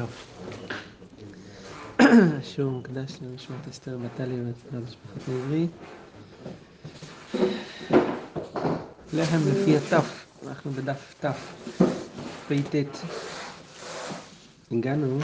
טוב. 0.00 0.10
שיעור 2.42 2.72
מוקדש 2.72 3.12
למשמעת 3.22 3.68
אסתר 3.70 3.98
בתלי 3.98 4.40
ובתפילה 4.40 4.80
משפחת 4.82 5.28
העברי. 5.28 5.66
לחם 9.12 9.38
לפי 9.46 9.76
התף, 9.76 10.26
אנחנו 10.48 10.70
בדף 10.70 11.14
ת', 11.24 11.26
פט. 12.48 12.76
הגענו 14.70 15.18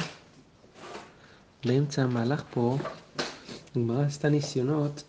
באמצע 1.64 2.02
המהלך 2.02 2.42
פה, 2.50 2.78
הגמרא 3.76 4.04
עשתה 4.04 4.28
ניסיונות 4.28 5.02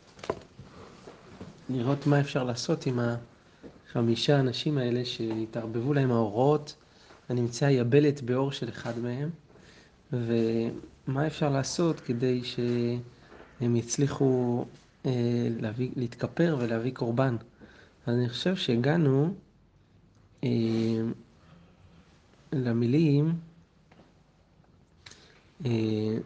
לראות 1.69 2.07
מה 2.07 2.19
אפשר 2.19 2.43
לעשות 2.43 2.85
עם 2.85 2.99
החמישה 3.89 4.39
אנשים 4.39 4.77
האלה 4.77 5.05
שהתערבבו 5.05 5.93
להם 5.93 6.11
האורות 6.11 6.75
ונמצאה 7.29 7.71
יבלת 7.71 8.21
באור 8.21 8.51
של 8.51 8.69
אחד 8.69 8.99
מהם, 8.99 9.29
ומה 10.13 11.27
אפשר 11.27 11.49
לעשות 11.49 11.99
כדי 11.99 12.41
שהם 12.43 13.75
יצליחו 13.75 14.65
אה, 15.05 15.11
להביא, 15.59 15.89
להתכפר 15.95 16.57
ולהביא 16.59 16.93
קורבן. 16.93 17.35
אז 18.05 18.15
אני 18.15 18.29
חושב 18.29 18.55
שהגענו 18.55 19.33
אה, 20.43 20.49
למילים 22.53 23.33
אה, 25.65 26.17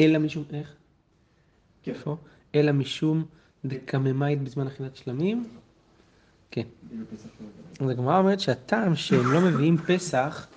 אלא 0.00 0.18
משום, 0.18 0.44
איך? 0.52 0.74
כן. 1.82 1.92
איפה? 1.92 2.16
אלא 2.54 2.72
משום 2.72 3.24
דקממית 3.64 4.42
בזמן 4.42 4.66
אכילת 4.66 4.96
שלמים? 4.96 5.48
כן. 6.50 6.66
אז 7.80 7.88
הגמרא 7.90 8.18
אומרת 8.18 8.40
שהטעם 8.40 8.96
שהם 8.96 9.32
לא 9.32 9.40
מביאים 9.40 9.76
פסח 9.78 10.48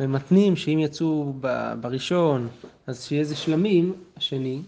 ומתנים 0.00 0.56
שאם 0.56 0.78
יצאו 0.78 1.32
בראשון 1.80 2.48
אז 2.86 3.04
שיהיה 3.04 3.20
איזה 3.20 3.36
שלמים 3.36 3.94
השני, 4.16 4.62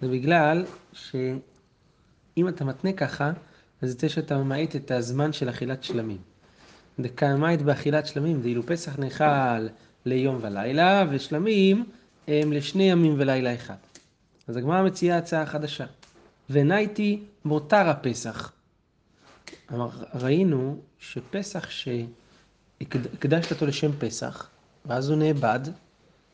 זה 0.00 0.08
בגלל 0.08 0.64
שאם 0.92 2.48
אתה 2.48 2.64
מתנה 2.64 2.92
ככה, 2.92 3.32
אז 3.82 3.90
יוצא 3.90 4.08
שאתה 4.08 4.38
ממעט 4.38 4.76
את 4.76 4.90
הזמן 4.90 5.32
של 5.32 5.50
אכילת 5.50 5.84
שלמים. 5.84 6.18
דקממית 7.00 7.62
באכילת 7.62 8.06
שלמים, 8.06 8.42
דאילו 8.42 8.66
פסח 8.66 8.98
נאכל 8.98 9.66
ליום 10.06 10.38
ולילה, 10.40 11.04
ושלמים 11.10 11.84
הם 12.28 12.52
לשני 12.52 12.90
ימים 12.90 13.14
ולילה 13.18 13.54
אחד. 13.54 13.74
אז 14.48 14.56
הגמרא 14.56 14.82
מציעה 14.82 15.18
הצעה 15.18 15.46
חדשה. 15.46 15.86
ונייתי 16.50 17.22
מותר 17.44 17.88
הפסח. 17.88 18.52
ראינו 20.14 20.80
שפסח 20.98 21.70
שהקדשת 22.82 23.50
אותו 23.52 23.66
לשם 23.66 23.90
פסח, 23.98 24.48
ואז 24.86 25.10
הוא 25.10 25.18
נאבד, 25.18 25.60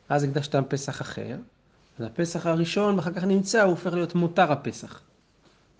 אז 0.09 0.23
הקדשת 0.23 0.55
פסח 0.55 1.01
אחר, 1.01 1.35
אז 1.99 2.05
הפסח 2.05 2.45
הראשון 2.45 2.95
ואחר 2.95 3.13
כך 3.13 3.23
נמצא, 3.23 3.61
הוא 3.61 3.71
הופך 3.71 3.93
להיות 3.93 4.15
מותר 4.15 4.51
הפסח, 4.51 5.01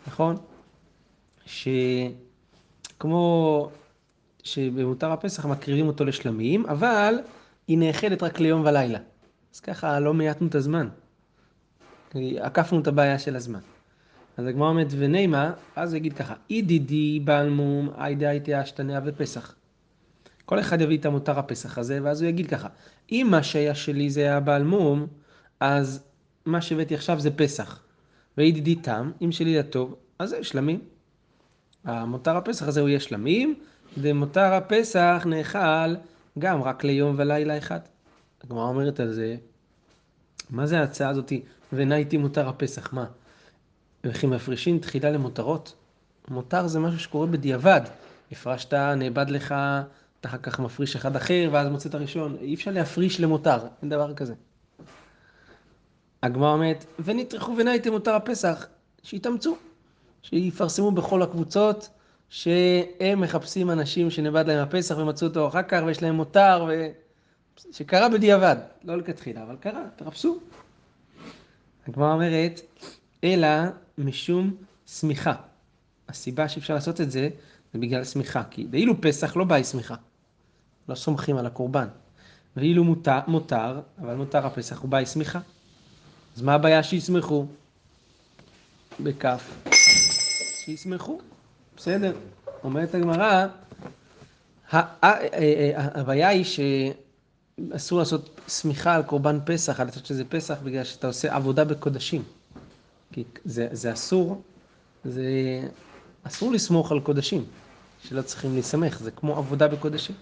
נכון? 0.07 0.37
שכמו 2.95 3.69
שבמותר 4.43 5.11
הפסח 5.11 5.45
מקריבים 5.45 5.87
אותו 5.87 6.05
לשלמים, 6.05 6.65
אבל 6.65 7.15
היא 7.67 7.77
נאכלת 7.77 8.23
רק 8.23 8.39
ליום 8.39 8.65
ולילה. 8.65 8.99
אז 9.55 9.59
ככה 9.59 9.99
לא 9.99 10.13
מייתנו 10.13 10.47
את 10.47 10.55
הזמן. 10.55 10.89
עקפנו 12.15 12.79
את 12.79 12.87
הבעיה 12.87 13.19
של 13.19 13.35
הזמן. 13.35 13.59
אז 14.37 14.45
הגמרא 14.45 14.69
אומרת 14.69 14.87
ונימה, 14.89 15.53
אז 15.75 15.93
הוא 15.93 15.97
יגיד 15.97 16.13
ככה, 16.13 16.33
אידידי 16.49 17.19
בעל 17.19 17.49
מום, 17.49 17.89
איידה 17.97 18.29
הייתי 18.29 18.61
אשתניה 18.61 19.01
ופסח. 19.05 19.55
כל 20.47 20.59
אחד 20.59 20.81
יביא 20.81 20.97
את 20.97 21.05
המותר 21.05 21.39
הפסח 21.39 21.77
הזה, 21.77 21.99
ואז 22.03 22.21
הוא 22.21 22.29
יגיד 22.29 22.49
ככה, 22.49 22.67
אם 23.11 23.27
מה 23.31 23.43
שהיה 23.43 23.75
שלי 23.75 24.09
זה 24.09 24.21
היה 24.21 24.39
בעל 24.39 24.63
מום, 24.63 25.07
אז 25.59 26.03
מה 26.45 26.61
שהבאתי 26.61 26.95
עכשיו 26.95 27.19
זה 27.19 27.31
פסח. 27.31 27.79
ואידידי 28.37 28.75
תם, 28.75 29.11
אם 29.21 29.31
שלי 29.31 29.59
הטוב, 29.59 29.95
אז 30.19 30.29
זה 30.29 30.43
שלמים. 30.43 30.79
המותר 31.85 32.37
הפסח 32.37 32.67
הזה 32.67 32.81
הוא 32.81 32.89
יהיה 32.89 32.99
שלמים, 32.99 33.55
ומותר 33.97 34.53
הפסח 34.53 35.23
נאכל 35.25 35.95
גם 36.39 36.61
רק 36.61 36.83
ליום 36.83 37.15
ולילה 37.17 37.57
אחד. 37.57 37.79
הגמרא 38.43 38.63
אומרת 38.63 38.99
על 38.99 39.13
זה, 39.13 39.35
מה 40.49 40.67
זה 40.67 40.79
ההצעה 40.79 41.09
הזאתי, 41.09 41.41
ונייתי 41.73 42.17
מותר 42.17 42.49
הפסח, 42.49 42.93
מה? 42.93 43.05
וכי 44.03 44.27
מפרישים 44.27 44.79
תחילה 44.79 45.11
למותרות? 45.11 45.75
מותר 46.29 46.67
זה 46.67 46.79
משהו 46.79 46.99
שקורה 46.99 47.27
בדיעבד. 47.27 47.81
הפרשת, 48.31 48.73
נאבד 48.73 49.29
לך, 49.29 49.55
אתה 50.27 50.35
אחר 50.35 50.51
כך 50.51 50.59
מפריש 50.59 50.95
אחד 50.95 51.15
אחר, 51.15 51.49
ואז 51.51 51.67
מוצא 51.67 51.89
את 51.89 51.95
הראשון. 51.95 52.37
אי 52.41 52.53
אפשר 52.53 52.71
להפריש 52.71 53.19
למותר, 53.19 53.57
אין 53.81 53.89
דבר 53.89 54.13
כזה. 54.13 54.33
הגמרא 56.23 56.53
אומרת, 56.53 56.85
ונטרחו 56.99 57.55
ונייתם 57.57 57.91
מותר 57.91 58.15
הפסח, 58.15 58.67
שיתאמצו, 59.03 59.57
שיפרסמו 60.21 60.91
בכל 60.91 61.21
הקבוצות, 61.21 61.89
שהם 62.29 63.21
מחפשים 63.21 63.71
אנשים 63.71 64.09
שנאבד 64.09 64.47
להם 64.47 64.63
הפסח 64.63 64.97
ומצאו 64.97 65.27
אותו 65.27 65.47
אחר 65.47 65.63
כך, 65.63 65.81
ויש 65.85 66.01
להם 66.01 66.15
מותר, 66.15 66.65
ו... 66.69 66.87
שקרה 67.71 68.09
בדיעבד, 68.09 68.55
לא 68.83 68.97
לכתחילה, 68.97 69.43
אבל 69.43 69.55
קרה, 69.55 69.83
תחפשו. 69.95 70.39
הגמרא 71.87 72.13
אומרת, 72.13 72.61
אלא 73.23 73.47
משום 73.97 74.55
שמיכה. 74.87 75.33
הסיבה 76.09 76.49
שאפשר 76.49 76.73
לעשות 76.73 77.01
את 77.01 77.11
זה, 77.11 77.29
זה 77.73 77.79
בגלל 77.79 78.03
שמיכה, 78.03 78.43
כי 78.43 78.67
ואילו 78.71 79.01
פסח 79.01 79.35
לא 79.35 79.43
באי 79.43 79.63
שמיכה. 79.63 79.95
לא 80.89 80.95
סומכים 80.95 81.37
על 81.37 81.45
הקורבן. 81.45 81.87
ואילו 82.57 82.83
מותר, 82.83 83.19
מותר, 83.27 83.79
אבל 84.01 84.15
מותר 84.15 84.45
הפסח 84.45 84.79
הוא 84.79 84.89
באי 84.89 85.05
שמיכה. 85.05 85.39
אז 86.35 86.41
מה 86.41 86.53
הבעיה 86.53 86.83
שישמחו? 86.83 87.45
בכף. 88.99 89.53
שישמחו. 90.65 91.19
בסדר. 91.77 92.15
אומרת 92.63 92.95
הגמרא, 92.95 93.47
הבעיה 94.71 96.29
היא 96.29 96.45
שאסור 97.73 97.99
לעשות 97.99 98.39
שמיכה 98.47 98.95
על 98.95 99.03
קורבן 99.03 99.39
פסח, 99.45 99.79
על 99.79 99.87
לעשות 99.87 100.05
שזה 100.05 100.23
פסח, 100.25 100.57
בגלל 100.63 100.83
שאתה 100.83 101.07
עושה 101.07 101.35
עבודה 101.35 101.65
בקודשים. 101.65 102.23
כי 103.13 103.23
זה, 103.45 103.67
זה 103.71 103.93
אסור, 103.93 104.41
זה 105.05 105.23
אסור 106.23 106.51
לסמוך 106.51 106.91
על 106.91 106.99
קודשים, 106.99 107.45
שלא 108.03 108.21
צריכים 108.21 108.55
להסמך, 108.55 108.99
זה 108.99 109.11
כמו 109.11 109.37
עבודה 109.37 109.67
בקודשים. 109.67 110.15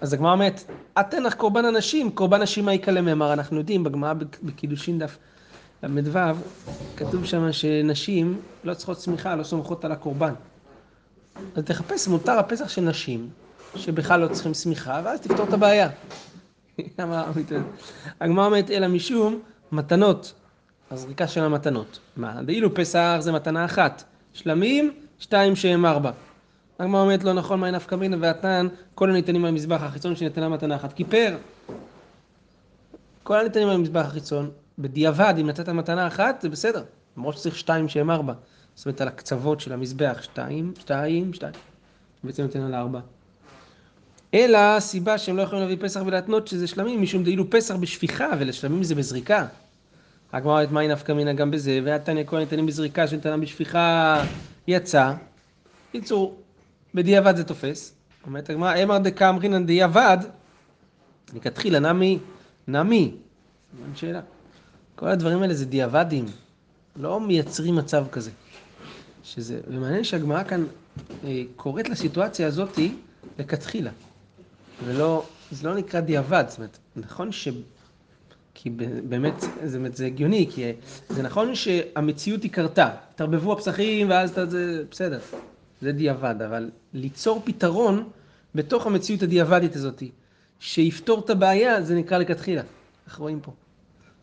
אז 0.00 0.12
הגמרא 0.12 0.32
אומרת, 0.32 0.64
אתנך 1.00 1.34
קורבן 1.34 1.64
הנשים, 1.64 2.10
קורבן 2.10 2.42
נשים 2.42 2.64
מה 2.64 2.74
יקלה 2.74 3.00
ממר, 3.00 3.32
אנחנו 3.32 3.58
יודעים 3.58 3.84
בגמרא 3.84 4.12
בקידושין 4.42 4.98
דף 4.98 5.18
ל"ו, 5.82 6.18
כתוב 6.96 7.24
שם 7.24 7.52
שנשים 7.52 8.42
לא 8.64 8.74
צריכות 8.74 8.98
צמיחה, 8.98 9.36
לא 9.36 9.42
סומכות 9.42 9.84
על 9.84 9.92
הקורבן. 9.92 10.34
אז 11.54 11.64
תחפש 11.64 12.08
מותר 12.08 12.32
הפסח 12.38 12.68
של 12.68 12.80
נשים, 12.80 13.30
שבכלל 13.76 14.20
לא 14.20 14.28
צריכים 14.28 14.54
שמיכה, 14.54 15.02
ואז 15.04 15.20
תפתור 15.20 15.48
את 15.48 15.52
הבעיה. 15.52 15.88
הגמרא 18.20 18.46
אומרת, 18.46 18.70
אלא 18.70 18.88
משום 18.88 19.40
מתנות. 19.72 20.34
הזריקה 20.90 21.28
של 21.28 21.40
המתנות. 21.40 22.00
מה? 22.16 22.40
ואילו 22.46 22.74
פסח 22.74 23.16
זה 23.20 23.32
מתנה 23.32 23.64
אחת, 23.64 24.04
שלמים, 24.32 24.94
שתיים 25.18 25.56
שהם 25.56 25.86
ארבע. 25.86 26.10
הגמרא 26.78 27.00
אומרת 27.00 27.24
לא 27.24 27.32
נכון, 27.32 27.60
מהי 27.60 27.72
נפקא 27.72 27.94
מינה 27.94 28.16
ואתנן, 28.20 28.66
כל 28.94 29.10
הניתנים 29.10 29.42
במזבח 29.42 29.82
החיצון 29.82 30.16
שנתנה 30.16 30.48
מתנה 30.48 30.76
אחת. 30.76 30.92
כיפר. 30.92 31.36
כל 33.22 33.40
הניתנים 33.40 33.68
במזבח 33.68 34.04
החיצון, 34.06 34.50
בדיעבד, 34.78 35.34
אם 35.40 35.46
נתת 35.46 35.68
מתנה 35.68 36.06
אחת, 36.06 36.40
זה 36.42 36.48
בסדר. 36.48 36.84
למרות 37.16 37.36
שצריך 37.36 37.58
שתיים 37.58 37.88
שהם 37.88 38.10
ארבע. 38.10 38.32
זאת 38.74 38.86
אומרת, 38.86 39.00
על 39.00 39.08
הקצוות 39.08 39.60
של 39.60 39.72
המזבח, 39.72 40.18
שתיים, 40.22 40.72
שתיים, 40.78 41.34
שתיים. 41.34 41.54
בעצם 42.24 42.42
נותן 42.42 42.60
על 42.60 42.74
ארבע. 42.74 43.00
אלא 44.34 44.58
הסיבה 44.58 45.18
שהם 45.18 45.36
לא 45.36 45.42
יכולים 45.42 45.68
להביא 45.68 45.76
פסח 45.80 46.00
ולהתנות 46.06 46.46
שזה 46.48 46.66
שלמים, 46.66 47.02
משום 47.02 47.24
דאילו 47.24 47.50
פסח 47.50 47.74
בשפיכה 47.74 48.30
ולשלמים 48.38 48.82
זה 48.82 48.94
בזריקה. 48.94 49.46
הגמרא 50.32 50.52
אומרת 50.52 50.70
מהי 50.70 50.88
נפקא 50.88 51.12
מינה 51.12 51.32
גם 51.32 51.50
בזה, 51.50 51.80
והתניא 51.84 52.24
כל 52.24 52.36
הניתנים 52.36 52.66
בזריקה 52.66 53.06
שנתנה 53.06 53.36
בשפיכה 53.36 54.24
יצא. 54.68 55.12
קיצור, 55.92 56.36
בדיעבד 56.94 57.36
זה 57.36 57.44
תופס. 57.44 57.94
אומרת 58.26 58.50
הגמרא, 58.50 58.82
אמר 58.82 58.98
דקה 58.98 59.30
אמרינן 59.30 59.66
דיעבד, 59.66 60.18
לכתחילה 61.34 61.78
נמי, 61.78 62.18
נמי. 62.68 63.14
סימן 63.76 63.96
שאלה. 63.96 64.20
כל 64.94 65.08
הדברים 65.08 65.42
האלה 65.42 65.54
זה 65.54 65.66
דיעבדים, 65.66 66.26
לא 66.96 67.20
מייצרים 67.20 67.76
מצב 67.76 68.06
כזה. 68.12 68.30
שזה, 69.24 69.60
ומעניין 69.68 70.04
שהגמרא 70.04 70.44
כאן 70.44 70.64
אה, 71.24 71.42
קוראת 71.56 71.88
לסיטואציה 71.88 72.46
הזאתי 72.46 72.94
לכתחילה. 73.38 73.90
ולא, 74.84 75.26
זה 75.50 75.68
לא 75.68 75.74
נקרא 75.74 76.00
דיעבד, 76.00 76.44
זאת 76.48 76.58
אומרת, 76.58 76.78
נכון 76.96 77.32
ש... 77.32 77.48
כי 78.54 78.70
באמת 79.08 79.44
זה, 79.64 79.78
זה 79.92 80.06
הגיוני, 80.06 80.48
כי 80.50 80.72
זה 81.08 81.22
נכון 81.22 81.54
שהמציאות 81.54 82.42
היא 82.42 82.50
קרתה, 82.50 82.90
תרבבו 83.16 83.52
הפסחים 83.52 84.10
ואז 84.10 84.30
אתה, 84.30 84.46
זה 84.46 84.84
בסדר, 84.90 85.18
זה 85.80 85.92
דיעבד, 85.92 86.42
אבל 86.42 86.70
ליצור 86.92 87.42
פתרון 87.44 88.08
בתוך 88.54 88.86
המציאות 88.86 89.22
הדיעבדית 89.22 89.76
הזאת, 89.76 90.02
שיפתור 90.60 91.20
את 91.24 91.30
הבעיה, 91.30 91.82
זה 91.82 91.94
נקרא 91.94 92.18
לכתחילה. 92.18 92.62
איך 93.06 93.18
רואים 93.18 93.40
פה? 93.40 93.52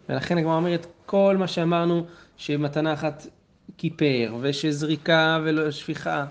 ולכן 0.10 0.38
הגמרא 0.38 0.56
אומרת, 0.56 0.88
כל 1.06 1.36
מה 1.40 1.48
שאמרנו, 1.48 2.06
שמתנה 2.38 2.94
אחת 2.94 3.28
כיפר, 3.78 4.36
ושזריקה 4.42 5.40
ולא 5.44 5.72
שפיכה, 5.72 6.26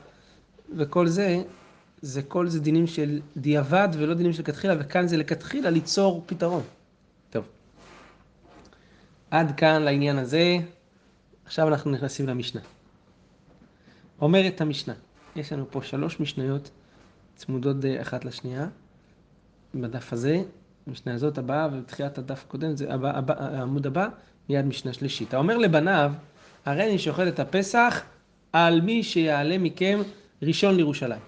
וכל 0.77 1.07
זה, 1.07 1.43
זה 2.03 2.23
כל 2.23 2.49
זה 2.49 2.61
דינים 2.61 2.87
של 2.87 3.21
דיעבד 3.37 3.89
ולא 3.93 4.15
דינים 4.15 4.33
של 4.33 4.43
כתחילה, 4.43 4.75
וכאן 4.79 5.09
זה 5.09 5.17
לכתחילה 5.17 5.71
ליצור 5.71 6.23
פתרון. 6.27 6.63
טוב. 7.31 7.45
עד 9.31 9.53
כאן 9.57 9.83
לעניין 9.83 10.19
הזה. 10.19 10.57
עכשיו 11.45 11.69
אנחנו 11.69 11.91
נכנסים 11.91 12.29
למשנה. 12.29 12.61
אומרת 14.21 14.61
המשנה, 14.61 14.95
יש 15.37 15.53
לנו 15.53 15.67
פה 15.71 15.83
שלוש 15.83 16.21
משניות 16.21 16.71
צמודות 17.37 17.77
אחת 18.01 18.25
לשנייה, 18.25 18.67
בדף 19.75 20.13
הזה, 20.13 20.43
המשנה 20.87 21.15
הזאת 21.15 21.39
הבאה, 21.39 21.69
ובתחילת 21.73 22.19
הדף 22.19 22.45
הקודם, 22.47 22.77
זה 22.77 22.95
הבא, 22.95 23.19
הבא, 23.19 23.35
העמוד 23.39 23.87
הבא, 23.87 24.09
מיד 24.49 24.67
משנה 24.67 24.93
שלישית. 24.93 25.35
האומר 25.35 25.57
לבניו, 25.59 26.13
הרי 26.65 26.89
אני 26.89 26.99
שוחט 26.99 27.29
את 27.29 27.41
הפסח 27.41 28.03
על 28.53 28.81
מי 28.81 29.03
שיעלה 29.03 29.59
מכם 29.59 30.01
ראשון 30.43 30.75
לירושלים. 30.75 31.21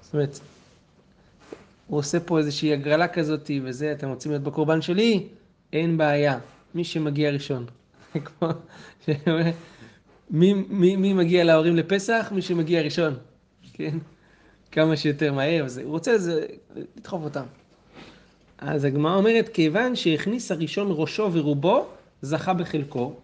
זאת 0.00 0.14
אומרת, 0.14 0.40
הוא 1.86 1.98
עושה 1.98 2.20
פה 2.20 2.38
איזושהי 2.38 2.72
הגרלה 2.72 3.08
כזאת, 3.08 3.50
וזה, 3.62 3.92
אתם 3.92 4.08
רוצים 4.08 4.32
להיות 4.32 4.44
בקורבן 4.44 4.82
שלי? 4.82 5.28
אין 5.72 5.96
בעיה, 5.96 6.38
מי 6.74 6.84
שמגיע 6.84 7.30
ראשון. 7.30 7.66
מי, 10.32 10.54
מי, 10.54 10.96
מי 10.96 11.12
מגיע 11.12 11.44
להורים 11.44 11.76
לפסח? 11.76 12.28
מי 12.34 12.42
שמגיע 12.42 12.82
ראשון, 12.82 13.14
כן? 13.72 13.98
כמה 14.72 14.96
שיותר 14.96 15.32
מהר, 15.32 15.64
וזה, 15.66 15.82
הוא 15.82 15.90
רוצה 15.90 16.18
זה, 16.18 16.46
לדחוף 16.96 17.22
אותם. 17.24 17.44
אז 18.58 18.84
הגמרא 18.84 19.14
אומרת, 19.14 19.48
כיוון 19.48 19.96
שהכניס 19.96 20.52
הראשון 20.52 20.86
ראשו 20.90 21.32
ורובו, 21.32 21.86
זכה 22.22 22.54
בחלקו. 22.54 23.14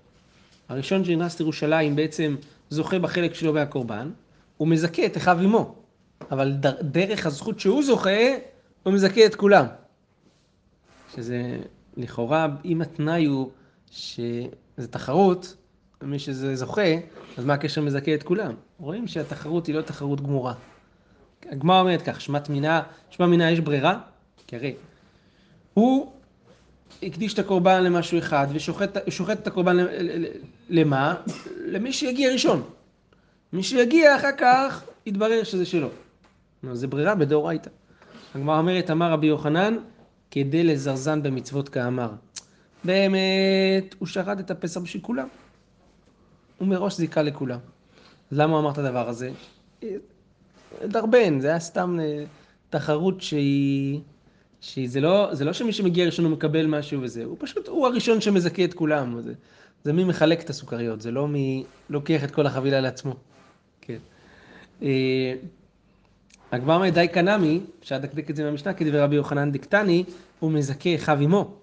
הראשון 0.68 1.04
שנכנס 1.04 1.40
לירושלים 1.40 1.96
בעצם 1.96 2.36
זוכה 2.70 2.98
בחלק 2.98 3.34
שלו 3.34 3.52
מהקורבן, 3.52 4.10
הוא 4.56 4.68
מזכה 4.68 5.06
את 5.06 5.16
אחיו 5.16 5.38
עמו. 5.40 5.74
אבל 6.30 6.52
דרך 6.82 7.26
הזכות 7.26 7.60
שהוא 7.60 7.82
זוכה, 7.82 8.20
הוא 8.82 8.92
מזכה 8.92 9.26
את 9.26 9.34
כולם. 9.34 9.66
שזה 11.14 11.58
לכאורה, 11.96 12.48
אם 12.64 12.82
התנאי 12.82 13.24
הוא 13.24 13.50
שזה 13.90 14.88
תחרות, 14.90 15.56
מי 16.02 16.18
שזה 16.18 16.56
זוכה, 16.56 16.94
אז 17.36 17.44
מה 17.44 17.54
הקשר 17.54 17.82
מזכה 17.82 18.14
את 18.14 18.22
כולם? 18.22 18.54
רואים 18.78 19.06
שהתחרות 19.06 19.66
היא 19.66 19.74
לא 19.74 19.82
תחרות 19.82 20.20
גמורה. 20.20 20.54
הגמרא 21.50 21.80
אומרת 21.80 22.02
כך, 22.02 22.20
שמת 22.20 22.48
מינה, 22.48 22.82
שמע 23.10 23.26
מינה 23.26 23.50
יש 23.50 23.60
ברירה? 23.60 24.00
כי 24.46 24.56
הרי 24.56 24.74
הוא 25.74 26.12
הקדיש 27.02 27.34
את 27.34 27.38
הקורבן 27.38 27.82
למשהו 27.82 28.18
אחד 28.18 28.46
ושוחט 28.52 29.38
את 29.40 29.46
הקורבן 29.46 29.76
למה? 30.68 31.14
למי 31.66 31.92
שיגיע 31.92 32.32
ראשון. 32.32 32.62
מי 33.52 33.62
שיגיע 33.62 34.16
אחר 34.16 34.32
כך 34.38 34.84
יתברר 35.06 35.44
שזה 35.44 35.66
שלו. 35.66 35.88
נו, 36.62 36.76
זה 36.76 36.86
ברירה 36.86 37.14
בדאורייתא. 37.14 37.70
הגמרא 38.34 38.58
אומרת, 38.58 38.90
אמר 38.90 39.12
רבי 39.12 39.26
יוחנן, 39.26 39.76
כדי 40.30 40.64
לזרזן 40.64 41.22
במצוות 41.22 41.68
כאמר. 41.68 42.10
באמת, 42.84 43.94
הוא 43.98 44.08
שחט 44.08 44.40
את 44.40 44.50
הפסח 44.50 44.80
בשביל 44.80 45.02
כולם. 45.02 45.28
הוא 46.58 46.68
מראש 46.68 46.96
זיכה 46.96 47.22
לכולם. 47.22 47.58
למה 48.32 48.52
הוא 48.52 48.60
אמר 48.60 48.70
את 48.70 48.78
הדבר 48.78 49.08
הזה? 49.08 49.30
דרבן, 50.84 51.40
זה 51.40 51.48
היה 51.48 51.60
סתם 51.60 51.98
אה, 52.00 52.24
תחרות 52.70 53.20
שהיא... 53.20 54.00
שזה 54.60 55.00
לא, 55.00 55.34
זה 55.34 55.44
לא 55.44 55.52
שמי 55.52 55.72
שמגיע 55.72 56.06
ראשון 56.06 56.24
הוא 56.24 56.32
מקבל 56.32 56.66
משהו 56.66 57.02
וזה, 57.02 57.24
הוא 57.24 57.36
פשוט, 57.40 57.68
הוא 57.68 57.86
הראשון 57.86 58.20
שמזכה 58.20 58.64
את 58.64 58.74
כולם. 58.74 59.22
זה, 59.22 59.32
זה 59.84 59.92
מי 59.92 60.04
מחלק 60.04 60.40
את 60.40 60.50
הסוכריות, 60.50 61.00
זה 61.00 61.10
לא 61.10 61.28
מי 61.28 61.64
לוקח 61.90 62.24
את 62.24 62.30
כל 62.30 62.46
החבילה 62.46 62.80
לעצמו. 62.80 63.14
כן. 63.80 63.98
אה, 64.82 65.34
הגמרא 66.52 66.74
אומרת 66.74 66.94
די 66.94 67.08
קנמי, 67.08 67.60
אפשר 67.80 67.96
לדקדק 67.96 68.30
את 68.30 68.36
זה 68.36 68.44
מהמשנה, 68.44 68.74
כדברי 68.74 69.00
רבי 69.00 69.16
יוחנן 69.16 69.52
דקטני, 69.52 70.04
הוא 70.38 70.52
מזכה 70.52 70.94
אחיו 70.94 71.18
עמו. 71.20 71.54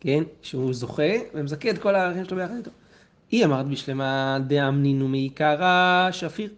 כן? 0.00 0.22
שהוא 0.42 0.74
זוכה 0.74 1.12
ומזכה 1.34 1.70
את 1.70 1.78
כל 1.78 1.94
הערכים 1.94 2.24
שלו 2.24 2.36
ביחד 2.36 2.54
איתו. 2.56 2.70
היא 3.34 3.44
אמרת 3.44 3.66
בשלמה 3.66 4.38
דאמנינו 4.46 5.08
מעיקרא 5.08 6.08
שפיר. 6.12 6.50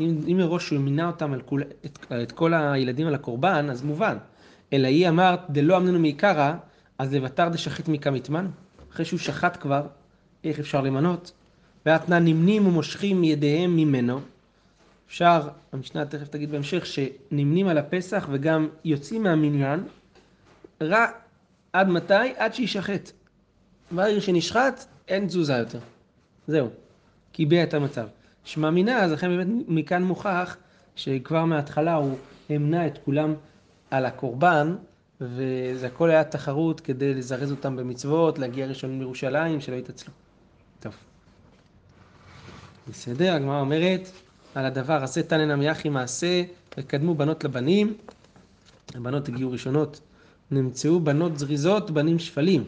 אם, 0.00 0.20
אם 0.28 0.36
מראש 0.36 0.70
הוא 0.70 0.78
מינה 0.78 1.06
אותם 1.06 1.32
על 1.32 1.40
כול, 1.40 1.62
את, 1.84 2.06
את 2.22 2.32
כל 2.32 2.54
הילדים 2.54 3.06
על 3.06 3.14
הקורבן, 3.14 3.70
אז 3.70 3.82
מובן. 3.82 4.16
אלא 4.72 4.86
היא 4.86 5.08
אמרת 5.08 5.40
דלא 5.50 5.76
אמנינו 5.76 5.98
מעיקרא, 5.98 6.54
אז 6.98 7.14
לבטר 7.14 7.48
דשחית 7.48 7.88
מקמיתמן. 7.88 8.46
אחרי 8.92 9.04
שהוא 9.04 9.18
שחט 9.18 9.56
כבר, 9.60 9.86
איך 10.44 10.58
אפשר 10.58 10.80
למנות? 10.80 11.32
ואתנא 11.86 12.18
נמנים 12.18 12.66
ומושכים 12.66 13.24
ידיהם 13.24 13.76
ממנו. 13.76 14.20
אפשר, 15.08 15.48
המשנה 15.72 16.04
תכף 16.04 16.28
תגיד 16.28 16.50
בהמשך, 16.50 16.86
שנמנים 16.86 17.68
על 17.68 17.78
הפסח 17.78 18.28
וגם 18.30 18.68
יוצאים 18.84 19.22
מהמניין, 19.22 19.80
רע 20.82 21.06
עד 21.72 21.88
מתי? 21.88 22.34
עד 22.36 22.54
שישחט. 22.54 23.10
ברגע 23.90 24.20
שנשחט, 24.20 24.84
אין 25.08 25.26
תזוזה 25.26 25.56
יותר. 25.56 25.78
זהו. 26.46 26.68
קיבע 27.32 27.62
את 27.62 27.74
המצב. 27.74 28.06
שמע 28.44 28.70
מינה, 28.70 28.98
אז 28.98 29.12
לכן 29.12 29.28
באמת 29.28 29.64
מכאן 29.68 30.02
מוכח 30.02 30.56
שכבר 30.96 31.44
מההתחלה 31.44 31.94
הוא 31.94 32.18
המנע 32.50 32.86
את 32.86 32.98
כולם 33.04 33.34
על 33.90 34.06
הקורבן, 34.06 34.76
וזה 35.20 35.86
הכל 35.86 36.10
היה 36.10 36.24
תחרות 36.24 36.80
כדי 36.80 37.14
לזרז 37.14 37.50
אותם 37.50 37.76
במצוות, 37.76 38.38
להגיע 38.38 38.66
ראשונים 38.66 38.98
לירושלים, 38.98 39.60
שלא 39.60 39.76
יתעצלו. 39.76 40.12
טוב. 40.80 40.92
בסדר, 42.88 43.34
הגמרא 43.34 43.60
אומרת, 43.60 44.10
על 44.54 44.66
הדבר 44.66 45.02
הזה 45.02 45.22
תנן 45.22 45.58
מיחי 45.58 45.88
מעשה, 45.88 46.42
וקדמו 46.78 47.14
בנות 47.14 47.44
לבנים, 47.44 47.94
הבנות 48.94 49.28
הגיעו 49.28 49.50
ראשונות, 49.50 50.00
נמצאו 50.50 51.00
בנות 51.00 51.38
זריזות, 51.38 51.90
בנים 51.90 52.18
שפלים. 52.18 52.64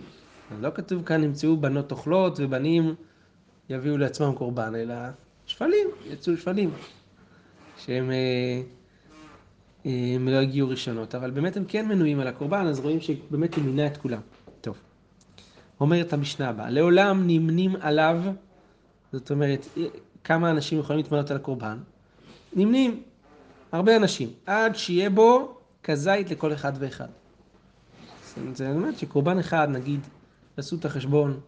לא 0.61 0.71
כתוב 0.75 1.05
כאן 1.05 1.21
נמצאו 1.21 1.57
בנות 1.57 1.93
אוכלות 1.93 2.37
ובנים 2.41 2.95
יביאו 3.71 3.99
לעצמם 3.99 4.33
קורבן, 4.35 4.75
אלא 4.75 4.95
שפלים, 5.47 5.89
יצאו 6.07 6.37
שפלים, 6.37 6.71
שהם 7.79 8.11
אה, 8.11 8.63
הם 9.85 10.29
לא 10.29 10.37
הגיעו 10.37 10.69
ראשונות, 10.69 11.15
אבל 11.15 11.31
באמת 11.31 11.57
הם 11.57 11.65
כן 11.69 11.89
מנויים 11.89 12.21
על 12.21 12.27
הקורבן, 12.27 12.67
אז 12.67 12.81
רואים 12.81 13.01
שבאמת 13.01 13.55
הוא 13.55 13.65
מינה 13.65 13.87
את 13.87 13.97
כולם. 13.97 14.21
טוב, 14.61 14.77
אומרת 15.81 16.13
המשנה 16.13 16.49
הבאה, 16.49 16.71
לעולם 16.71 17.23
נמנים 17.27 17.77
עליו, 17.81 18.21
זאת 19.13 19.31
אומרת, 19.31 19.67
כמה 20.25 20.51
אנשים 20.51 20.79
יכולים 20.79 21.03
להתמנות 21.03 21.31
על 21.31 21.37
הקורבן? 21.37 21.79
נמנים, 22.57 23.03
הרבה 23.73 23.97
אנשים, 23.97 24.29
עד 24.47 24.77
שיהיה 24.77 25.11
בו 25.11 25.59
כזית 25.83 26.31
לכל 26.31 26.53
אחד 26.53 26.73
ואחד. 26.79 27.09
זאת 28.53 28.61
אומרת 28.61 28.99
שקורבן 28.99 29.39
אחד, 29.39 29.69
נגיד, 29.71 30.01
תעשו 30.55 30.77
את 30.77 30.85
החשבון, 30.85 31.41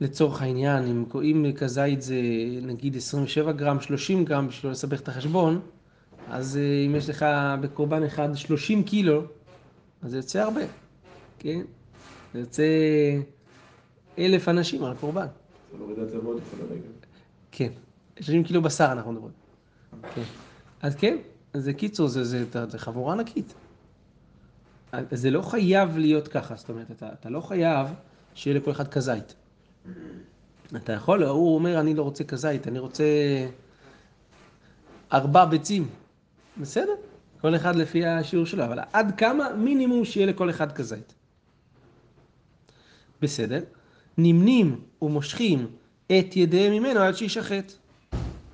לצורך 0.00 0.42
העניין, 0.42 0.84
אם, 0.84 1.04
אם 1.22 1.52
כזית 1.56 2.02
זה 2.02 2.14
נגיד 2.62 2.96
27 2.96 3.52
גרם, 3.52 3.80
30 3.80 4.24
גרם, 4.24 4.48
בשביל 4.48 4.68
לא 4.68 4.72
לסבך 4.72 5.00
את 5.00 5.08
החשבון, 5.08 5.60
אז 6.28 6.56
אה, 6.56 6.86
אם 6.86 6.94
יש 6.94 7.08
לך 7.08 7.26
בקורבן 7.60 8.02
אחד 8.02 8.34
30 8.34 8.84
קילו, 8.84 9.22
אז 10.02 10.10
זה 10.10 10.16
יוצא 10.16 10.42
הרבה, 10.42 10.60
כן? 11.38 11.60
זה 12.34 12.40
יוצא 12.40 12.64
אלף 14.18 14.48
אנשים 14.48 14.84
על 14.84 14.92
הקורבן. 14.92 15.26
כן, 17.50 17.72
30 18.20 18.44
קילו 18.44 18.62
בשר 18.62 18.92
אנחנו 18.92 19.12
מדברים. 19.12 19.32
כן. 20.14 20.22
אז 20.82 20.94
כן, 20.94 21.16
אז 21.52 21.64
זה 21.64 21.72
קיצור, 21.72 22.08
זה, 22.08 22.24
זה, 22.24 22.44
זה, 22.52 22.66
זה 22.66 22.78
חבורה 22.78 23.12
ענקית. 23.12 23.54
זה 25.10 25.30
לא 25.30 25.42
חייב 25.42 25.98
להיות 25.98 26.28
ככה, 26.28 26.54
זאת 26.56 26.68
אומרת, 26.68 26.90
אתה, 26.90 27.08
אתה 27.20 27.30
לא 27.30 27.40
חייב 27.40 27.86
שיהיה 28.34 28.56
לכל 28.56 28.70
אחד 28.70 28.88
כזית. 28.88 29.34
אתה 30.76 30.92
יכול, 30.92 31.22
הוא 31.24 31.54
אומר, 31.54 31.80
אני 31.80 31.94
לא 31.94 32.02
רוצה 32.02 32.24
כזית, 32.24 32.68
אני 32.68 32.78
רוצה 32.78 33.04
ארבע 35.12 35.44
ביצים. 35.44 35.88
בסדר, 36.60 36.92
כל 37.40 37.56
אחד 37.56 37.76
לפי 37.76 38.06
השיעור 38.06 38.46
שלו, 38.46 38.64
אבל 38.64 38.78
עד 38.92 39.14
כמה 39.16 39.54
מינימום 39.54 40.04
שיהיה 40.04 40.26
לכל 40.26 40.50
אחד 40.50 40.72
כזית. 40.72 41.14
בסדר, 43.22 43.60
נמנים 44.18 44.80
ומושכים 45.02 45.66
את 46.06 46.36
ידיהם 46.36 46.72
ממנו 46.72 47.00
עד 47.00 47.14
שישחט. 47.16 47.72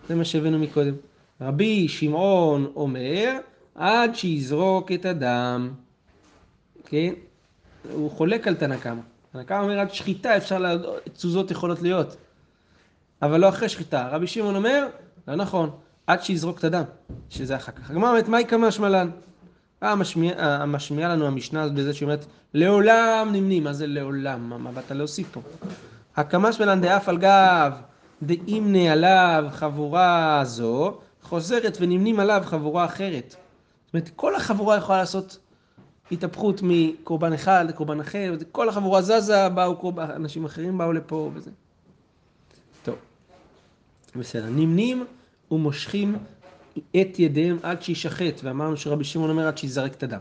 זה 0.09 0.15
מה 0.15 0.25
שהבאנו 0.25 0.59
מקודם. 0.59 0.95
רבי 1.41 1.89
שמעון 1.89 2.73
אומר, 2.77 3.39
עד 3.75 4.15
שיזרוק 4.15 4.93
את 4.93 5.05
הדם. 5.05 5.75
כן? 6.87 7.13
הוא 7.93 8.11
חולק 8.11 8.49
על 8.49 8.55
תנא 8.55 8.77
קמא. 8.77 9.01
תנא 9.33 9.43
קמא 9.43 9.61
אומר 9.61 9.81
עד 9.81 9.95
שחיטה 9.95 10.37
אפשר, 10.37 10.59
לה... 10.59 10.75
תזוזות 11.13 11.51
יכולות 11.51 11.83
להיות. 11.83 12.17
אבל 13.23 13.41
לא 13.41 13.49
אחרי 13.49 13.69
שחיטה. 13.69 14.09
רבי 14.11 14.27
שמעון 14.27 14.57
אומר, 14.57 14.87
לא 15.29 15.35
נכון, 15.35 15.71
עד 16.07 16.23
שיזרוק 16.23 16.59
את 16.59 16.65
הדם, 16.65 16.83
שזה 17.31 17.57
אחר 17.57 17.73
כך. 17.73 17.91
הגמרא 17.91 18.09
אומרת, 18.11 18.29
מהי 18.29 18.45
קמא 18.45 18.71
שמלן? 18.71 19.11
המשמיע, 19.81 20.35
המשמיע 20.39 21.09
לנו 21.09 21.27
המשנה 21.27 21.63
הזאת 21.63 21.75
בזה 21.75 21.95
שאומרת 21.95 22.27
לעולם 22.55 23.29
נמנים, 23.33 23.65
מה 23.65 23.73
זה 23.73 23.87
לעולם? 23.87 24.49
מה, 24.49 24.59
מה 24.59 24.73
באת 24.73 24.91
להוסיף 24.91 25.29
פה? 25.33 25.41
הקמש 26.17 26.59
בלן 26.59 26.81
דאף 26.81 27.09
על 27.09 27.19
גב 27.19 27.73
דאימנה 28.23 28.93
עליו 28.93 29.45
חבורה 29.51 30.41
זו, 30.45 30.99
חוזרת 31.23 31.77
ונמנים 31.81 32.21
עליו 32.21 32.43
חבורה 32.45 32.85
אחרת. 32.85 33.37
זאת 33.87 33.95
אומרת, 33.95 34.11
כל 34.17 34.35
החבורה 34.35 34.77
יכולה 34.77 34.99
לעשות 34.99 35.39
התהפכות 36.13 36.61
מקורבן 36.63 37.33
אחד 37.33 37.65
לקורבן 37.69 38.01
אחר, 38.01 38.35
כל 38.53 38.69
החבורה 38.69 39.03
זזה, 39.03 39.49
באו 39.49 39.77
קורבן, 39.77 40.11
אנשים 40.11 40.45
אחרים 40.45 40.79
באו 40.79 40.93
לפה 40.93 41.31
וזה. 41.35 41.51
טוב, 42.83 42.97
בסדר. 44.17 44.47
נמנים 44.51 45.05
ומושכים 45.51 46.17
את 47.01 47.19
ידיהם 47.19 47.59
עד 47.63 47.83
שישחט, 47.83 48.41
ואמרנו 48.43 48.77
שרבי 48.77 49.05
שמעון 49.05 49.31
אומר 49.31 49.47
עד 49.47 49.59
שיזרק 49.59 49.95
את 49.95 50.03
הדם. 50.03 50.21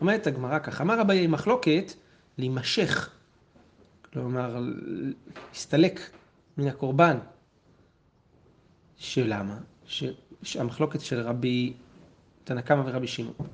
אומרת 0.00 0.26
הגמרא 0.26 0.58
כך, 0.58 0.80
אמר 0.80 1.00
רבי 1.00 1.26
מחלוקת 1.26 1.92
להימשך, 2.38 3.10
כלומר 4.12 4.64
להסתלק 5.52 6.00
מן 6.58 6.68
הקורבן. 6.68 7.18
שלמה? 8.96 9.58
שהמחלוקת 10.42 11.00
של 11.00 11.20
רבי 11.20 11.72
תנא 12.44 12.60
קמא 12.60 12.82
ורבי 12.86 13.06
שמעון. 13.06 13.46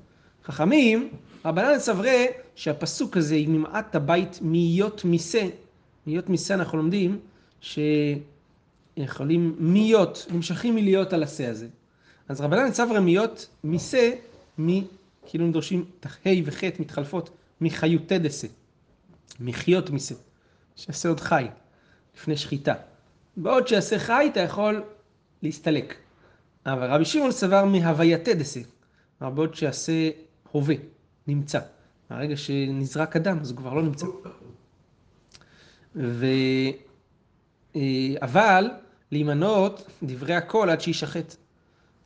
חכמים, 0.44 1.10
רבנן 1.44 1.78
סברי 1.78 2.26
שהפסוק 2.54 3.16
הזה, 3.16 3.34
אם 3.34 3.52
ממעט 3.52 3.94
הבית 3.94 4.38
מיות 4.42 5.04
מיסה, 5.04 5.48
מיות 6.06 6.28
מיסה 6.28 6.54
אנחנו 6.54 6.78
לומדים 6.78 7.20
שיכולים 7.60 9.56
מיות, 9.58 10.26
נמשכים 10.30 10.74
מלהיות 10.74 11.12
על 11.12 11.22
השה 11.22 11.50
הזה. 11.50 11.68
אז 12.28 12.40
רבנן 12.40 12.72
סברי 12.72 13.00
מיות 13.00 13.48
מיסה, 13.64 14.10
מ... 14.60 14.80
כאילו 15.26 15.44
הם 15.44 15.52
דורשים 15.52 15.84
ה' 16.04 16.28
וח' 16.44 16.64
מתחלפות 16.78 17.30
מחיותי 17.60 18.18
דסה, 18.18 18.46
מחיות 19.40 19.90
מיסה, 19.90 20.14
שיעשה 20.76 21.08
עוד 21.08 21.20
חי, 21.20 21.46
לפני 22.16 22.36
שחיטה. 22.36 22.74
בעוד 23.36 23.68
שיעשה 23.68 23.98
חי 23.98 24.28
אתה 24.32 24.40
יכול 24.40 24.82
להסתלק. 25.42 25.94
אבל 26.66 26.90
רבי 26.90 27.04
שמעון 27.04 27.32
סבר 27.32 27.64
מהווייתי 27.64 28.34
דסה, 28.34 28.60
בעוד 29.20 29.54
שיעשה 29.54 30.10
הווה, 30.52 30.74
נמצא. 31.26 31.60
מהרגע 32.10 32.36
שנזרק 32.36 33.16
אדם, 33.16 33.38
אז 33.40 33.50
הוא 33.50 33.58
כבר 33.58 33.74
לא 33.74 33.82
נמצא. 33.82 34.06
ו... 35.96 36.26
אה, 37.76 38.14
אבל 38.22 38.70
להימנות 39.12 39.86
דברי 40.02 40.34
הכל 40.34 40.70
עד 40.70 40.80
שישחט. 40.80 41.36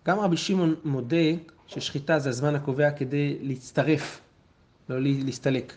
גם 0.06 0.20
רבי 0.20 0.36
שמעון 0.36 0.74
מודה 0.84 1.26
ששחיטה 1.66 2.18
זה 2.18 2.28
הזמן 2.28 2.54
הקובע 2.54 2.90
כדי 2.90 3.38
להצטרף, 3.40 4.20
לא 4.88 5.00
להסתלק. 5.00 5.76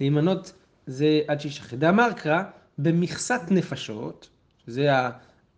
להימנות 0.00 0.52
זה 0.86 1.20
עד 1.28 1.40
שישחט. 1.40 1.78
דאמר 1.78 2.12
קרא, 2.12 2.42
במכסת 2.78 3.40
נפשות, 3.50 4.28
שזה 4.66 4.88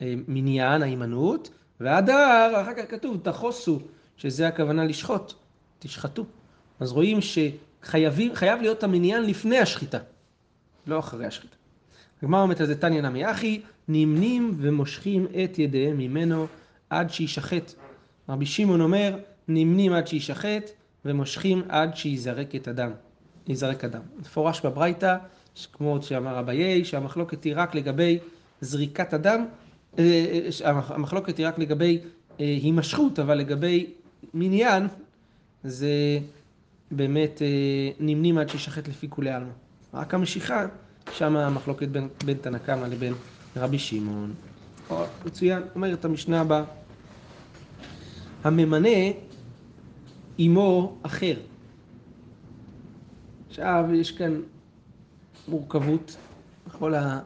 המניין, 0.00 0.82
ההימנות, 0.82 1.50
והדר, 1.80 2.62
אחר 2.62 2.74
כך 2.74 2.90
כתוב, 2.90 3.20
תחוסו, 3.22 3.80
שזה 4.16 4.48
הכוונה 4.48 4.84
לשחוט. 4.84 5.32
תשחטו. 5.78 6.26
אז 6.82 6.92
רואים 6.92 7.18
שחייב 7.20 8.60
להיות 8.60 8.82
המניין 8.82 9.22
לפני 9.22 9.58
השחיטה, 9.58 9.98
לא 10.86 10.98
אחרי 10.98 11.26
השחיטה. 11.26 11.56
הגמרא 12.22 12.42
אומרת 12.42 12.60
על 12.60 12.66
זה 12.66 12.80
תניא 12.80 13.00
נמי 13.00 13.30
אחי, 13.30 13.60
נמנים 13.88 14.54
ומושכים 14.58 15.26
את 15.44 15.58
ידיהם 15.58 15.98
ממנו 15.98 16.46
עד 16.90 17.10
שישחט. 17.10 17.72
רבי 18.28 18.46
שמעון 18.46 18.80
אומר, 18.80 19.18
נמנים 19.48 19.92
עד 19.92 20.06
שישחט 20.06 20.70
ומושכים 21.04 21.62
עד 21.68 21.96
שיזרק 21.96 22.54
את 22.54 22.68
הדם. 22.68 22.90
יזרק 23.48 23.84
הדם. 23.84 24.00
מפורש 24.20 24.60
בברייתא, 24.60 25.16
כמו 25.72 26.02
שאמר 26.02 26.38
אביי, 26.38 26.84
שהמחלוקת 26.84 27.44
היא 27.44 27.52
רק 27.56 27.74
לגבי 27.74 28.18
זריקת 28.60 29.12
הדם, 29.12 29.46
אה, 29.98 30.04
אה, 30.64 30.80
המחלוקת 30.88 31.38
היא 31.38 31.46
רק 31.46 31.58
לגבי 31.58 31.98
אה, 32.40 32.44
הימשכות, 32.62 33.18
אבל 33.18 33.38
לגבי 33.38 33.86
מניין, 34.34 34.88
זה 35.64 36.18
באמת 36.92 37.42
אה, 37.42 37.46
נמנים 38.00 38.38
עד 38.38 38.48
שישחט 38.48 38.88
לפי 38.88 39.08
כולי 39.10 39.30
עלמא. 39.30 39.50
רק 39.94 40.14
המשיכה, 40.14 40.66
שם 41.12 41.36
המחלוקת 41.36 41.88
בין, 41.88 42.08
בין 42.24 42.36
תנא 42.40 42.58
קמא 42.58 42.86
לבין 42.86 43.14
רבי 43.56 43.78
שמעון. 43.78 44.34
מצוין, 45.26 45.62
אומרת 45.74 46.04
המשנה 46.04 46.40
הבאה. 46.40 46.64
הממנה 48.44 48.88
עמו 50.38 50.98
אחר. 51.02 51.34
עכשיו 53.48 53.84
יש 53.94 54.12
כאן 54.12 54.40
מורכבות, 55.48 56.16
בכל 56.66 56.94
ה... 56.94 57.20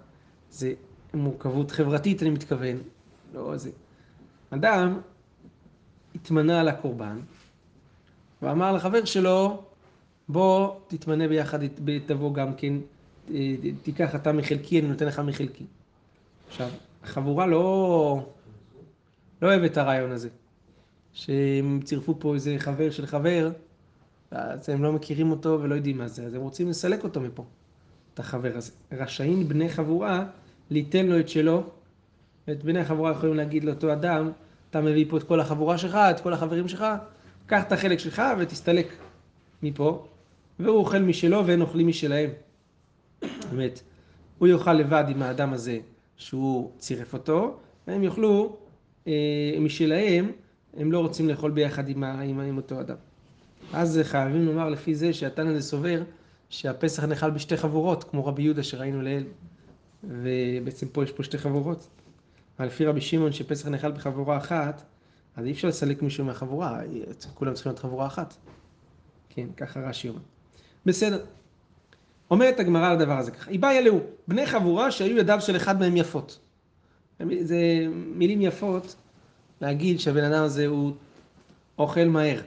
זה 0.51 0.73
מורכבות 1.15 1.71
חברתית 1.71 2.23
אני 2.23 2.31
מתכוון, 2.31 2.77
לא 3.35 3.57
זה. 3.57 3.71
אדם 4.51 5.01
התמנה 6.15 6.61
על 6.61 6.69
הקורבן, 6.69 7.19
ואמר 8.47 8.73
לחבר 8.73 9.05
שלו, 9.05 9.63
בוא 10.29 10.75
תתמנה 10.87 11.29
ביחד, 11.29 11.59
תבוא 12.07 12.35
גם 12.35 12.55
כן, 12.55 12.73
תיקח 13.83 14.15
אתה 14.15 14.33
מחלקי, 14.33 14.81
אני 14.81 14.89
נותן 14.89 15.07
לך 15.07 15.19
מחלקי. 15.19 15.65
עכשיו, 16.49 16.69
החבורה 17.05 17.47
לא, 17.47 18.27
לא 19.43 19.49
אוהבת 19.49 19.73
את 19.73 19.77
הרעיון 19.77 20.11
הזה, 20.11 20.29
שהם 21.13 21.81
צירפו 21.85 22.15
פה 22.19 22.35
איזה 22.35 22.57
חבר 22.59 22.91
של 22.91 23.07
חבר, 23.07 23.51
אז 24.31 24.69
הם 24.69 24.83
לא 24.83 24.93
מכירים 24.93 25.31
אותו 25.31 25.59
ולא 25.63 25.75
יודעים 25.75 25.99
מה 25.99 26.09
זה, 26.09 26.27
אז 26.27 26.35
הם 26.35 26.41
רוצים 26.41 26.69
לסלק 26.69 27.05
אותו 27.05 27.21
מפה, 27.21 27.45
את 28.15 28.19
החבר 28.19 28.53
הזה. 28.57 28.73
רשאים 28.93 29.49
בני 29.49 29.69
חבורה 29.69 30.25
ליתן 30.71 31.07
לו 31.07 31.21
את 31.21 31.29
שלו, 31.29 31.63
ואת 32.49 32.65
בני 32.65 32.81
החבורה 32.81 33.11
יכולים 33.11 33.35
להגיד 33.35 33.65
לאותו 33.65 33.93
אדם, 33.93 34.31
אתה 34.71 34.81
מביא 34.81 35.05
פה 35.09 35.17
את 35.17 35.23
כל 35.23 35.41
החבורה 35.41 35.79
שלך, 35.79 35.95
את 35.95 36.21
כל 36.21 36.33
החברים 36.33 36.69
שלך, 36.69 36.85
קח 37.47 37.63
את 37.63 37.73
החלק 37.73 37.99
שלך 37.99 38.23
ותסתלק 38.39 38.93
מפה, 39.63 40.07
והוא 40.59 40.77
אוכל 40.77 40.99
משלו 40.99 41.47
והם 41.47 41.61
אוכלים 41.61 41.89
משלהם. 41.89 42.31
באמת, 43.51 43.81
הוא 44.39 44.49
יאכל 44.49 44.73
לבד 44.73 45.05
עם 45.09 45.23
האדם 45.23 45.53
הזה 45.53 45.79
שהוא 46.17 46.71
צירף 46.79 47.13
אותו, 47.13 47.57
והם 47.87 48.03
יאכלו 48.03 48.57
אה, 49.07 49.13
משלהם, 49.61 50.33
הם 50.77 50.93
לא 50.93 50.99
רוצים 50.99 51.29
לאכול 51.29 51.51
ביחד 51.51 51.89
עם, 51.89 52.05
עם, 52.05 52.41
עם 52.41 52.57
אותו 52.57 52.81
אדם. 52.81 52.97
אז 53.73 54.01
חייבים 54.03 54.47
לומר 54.47 54.69
לפי 54.69 54.95
זה 54.95 55.13
שהתנא 55.13 55.49
הזה 55.49 55.63
סובר 55.63 56.03
שהפסח 56.51 57.05
נאכל 57.05 57.31
בשתי 57.31 57.57
חבורות, 57.57 58.05
כמו 58.05 58.27
רבי 58.27 58.43
יהודה 58.43 58.63
שראינו 58.63 59.03
לעיל, 59.03 59.25
ובעצם 60.05 60.89
פה 60.89 61.05
יש 61.05 61.13
פה 61.13 61.23
שתי 61.23 61.39
חבורות. 61.39 61.89
אבל 62.59 62.67
לפי 62.67 62.85
רבי 62.85 63.01
שמעון 63.01 63.33
שפסח 63.33 63.69
נאכל 63.69 63.91
בחבורה 63.91 64.37
אחת, 64.37 64.83
אז 65.37 65.47
אי 65.47 65.53
אפשר 65.53 65.69
לסלק 65.69 66.03
מישהו 66.03 66.25
מהחבורה, 66.25 66.81
כולם 67.35 67.55
צריכים 67.55 67.71
להיות 67.71 67.79
חבורה 67.79 68.07
אחת. 68.07 68.35
כן, 69.29 69.47
ככה 69.57 69.81
רש"י 69.81 70.09
אומר. 70.09 70.21
בסדר. 70.87 71.25
אומרת 72.31 72.61
הגמרא 72.61 72.87
על 72.87 72.93
הדבר 72.93 73.19
הזה 73.19 73.31
ככה, 73.31 73.51
איבאי 73.51 73.79
אלהו, 73.79 74.01
בני 74.29 74.47
חבורה 74.47 74.91
שהיו 74.91 75.19
ידיו 75.19 75.41
של 75.41 75.57
אחד 75.57 75.81
מהם 75.81 75.97
יפות. 75.97 76.39
זה 77.41 77.87
מילים 77.91 78.43
יפות 78.43 78.97
להגיד 79.61 80.01
שהבן 80.01 80.25
אדם 80.25 80.43
הזה 80.43 80.67
הוא 80.67 80.93
אוכל 81.79 82.05
מהר. 82.05 82.41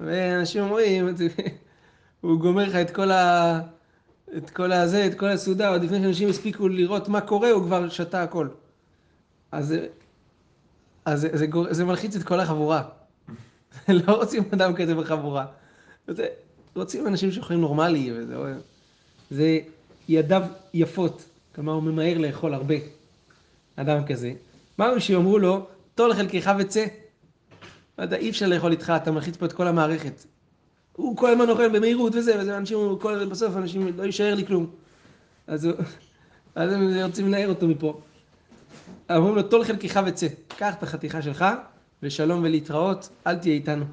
ואנשים 0.00 0.62
אומרים, 0.62 1.08
הוא 2.20 2.40
גומר 2.40 2.68
לך 2.68 2.74
את 2.74 2.90
כל 2.90 3.10
ה... 3.10 3.60
את 4.36 4.50
כל 4.50 4.72
הזה, 4.72 5.06
את 5.06 5.14
כל 5.14 5.28
הסעודה, 5.28 5.68
עוד 5.68 5.82
לפני 5.82 6.00
שאנשים 6.00 6.28
הספיקו 6.28 6.68
לראות 6.68 7.08
מה 7.08 7.20
קורה, 7.20 7.50
הוא 7.50 7.62
כבר 7.62 7.88
שתה 7.88 8.22
הכל. 8.22 8.48
אז 9.52 9.74
אז 11.04 11.20
זה, 11.20 11.28
זה, 11.32 11.46
זה 11.70 11.84
מלחיץ 11.84 12.16
את 12.16 12.22
כל 12.22 12.40
החבורה. 12.40 12.82
לא 14.06 14.12
רוצים 14.12 14.42
אדם 14.54 14.74
כזה 14.74 14.94
בחבורה. 14.94 15.46
זה, 16.08 16.26
רוצים 16.76 17.06
אנשים 17.06 17.32
שאוכלים 17.32 17.60
נורמלי, 17.60 18.12
וזה 18.14 18.36
זה 19.30 19.58
ידיו 20.08 20.42
יפות, 20.74 21.24
כלומר 21.54 21.72
הוא 21.72 21.82
ממהר 21.82 22.18
לאכול 22.18 22.54
הרבה, 22.54 22.74
אדם 23.76 24.06
כזה. 24.06 24.32
מה 24.78 25.00
שאומרו 25.00 25.38
לו, 25.38 25.66
טול 25.94 26.14
חלקך 26.14 26.52
וצא. 26.58 26.84
אתה 28.04 28.16
אי 28.16 28.30
אפשר 28.30 28.48
לאכול 28.48 28.72
איתך, 28.72 28.92
אתה 28.96 29.10
מלחיץ 29.10 29.36
פה 29.36 29.46
את 29.46 29.52
כל 29.52 29.66
המערכת. 29.66 30.24
הוא 30.92 31.16
כל 31.16 31.30
הזמן 31.30 31.50
אוכל 31.50 31.68
במהירות 31.68 32.14
וזה, 32.14 32.40
וזה 32.40 32.56
אנשים, 32.56 32.78
כל, 33.00 33.24
בסוף 33.24 33.56
אנשים, 33.56 33.96
לא 33.96 34.02
יישאר 34.02 34.34
לי 34.34 34.46
כלום. 34.46 34.66
אז, 35.46 35.68
אז 36.54 36.72
הם 36.72 37.02
רוצים 37.02 37.26
לנער 37.26 37.48
אותו 37.48 37.68
מפה. 37.68 38.00
אומרים 39.16 39.34
לו, 39.34 39.42
טול 39.42 39.64
חלקך 39.64 40.00
וצא. 40.06 40.26
קח 40.48 40.74
את 40.74 40.82
החתיכה 40.82 41.22
שלך, 41.22 41.44
ושלום 42.02 42.40
ולהתראות, 42.42 43.08
אל 43.26 43.36
תהיה 43.36 43.54
איתנו. 43.54 43.84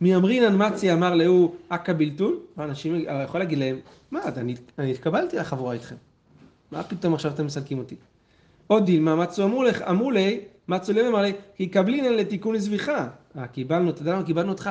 מי 0.00 0.16
אמרינן 0.16 0.66
מצי 0.66 0.92
אמר 0.92 1.14
להוא 1.14 1.54
אכא 1.68 1.92
בלתול, 1.92 2.38
ואנשים, 2.56 3.04
יכול 3.24 3.40
להגיד 3.40 3.58
להם, 3.58 3.76
מה, 4.10 4.20
אני, 4.36 4.54
אני 4.78 4.90
התקבלתי 4.90 5.36
לחבורה 5.36 5.74
איתכם. 5.74 5.94
מה 6.72 6.82
פתאום 6.82 7.14
עכשיו 7.14 7.32
אתם 7.32 7.46
מסלקים 7.46 7.78
אותי? 7.78 7.96
עוד 8.66 8.86
דילמה, 8.86 9.16
מצו 9.16 9.44
אמרו 9.44 9.62
לך, 9.62 9.82
אמרו 9.82 10.10
לי, 10.10 10.40
מצו 10.68 10.92
לב 10.92 11.06
אמר 11.06 11.22
לי, 11.22 11.32
כי 11.56 11.66
קבלינן 11.66 12.12
לתיקון 12.12 12.54
לזביחה. 12.54 13.08
אה, 13.38 13.46
קיבלנו, 13.46 13.90
אתה 13.90 14.02
יודע 14.02 14.12
למה 14.12 14.22
קיבלנו 14.22 14.52
אותך? 14.52 14.70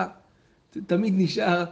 תמיד 0.88 1.14
נשאר 1.18 1.66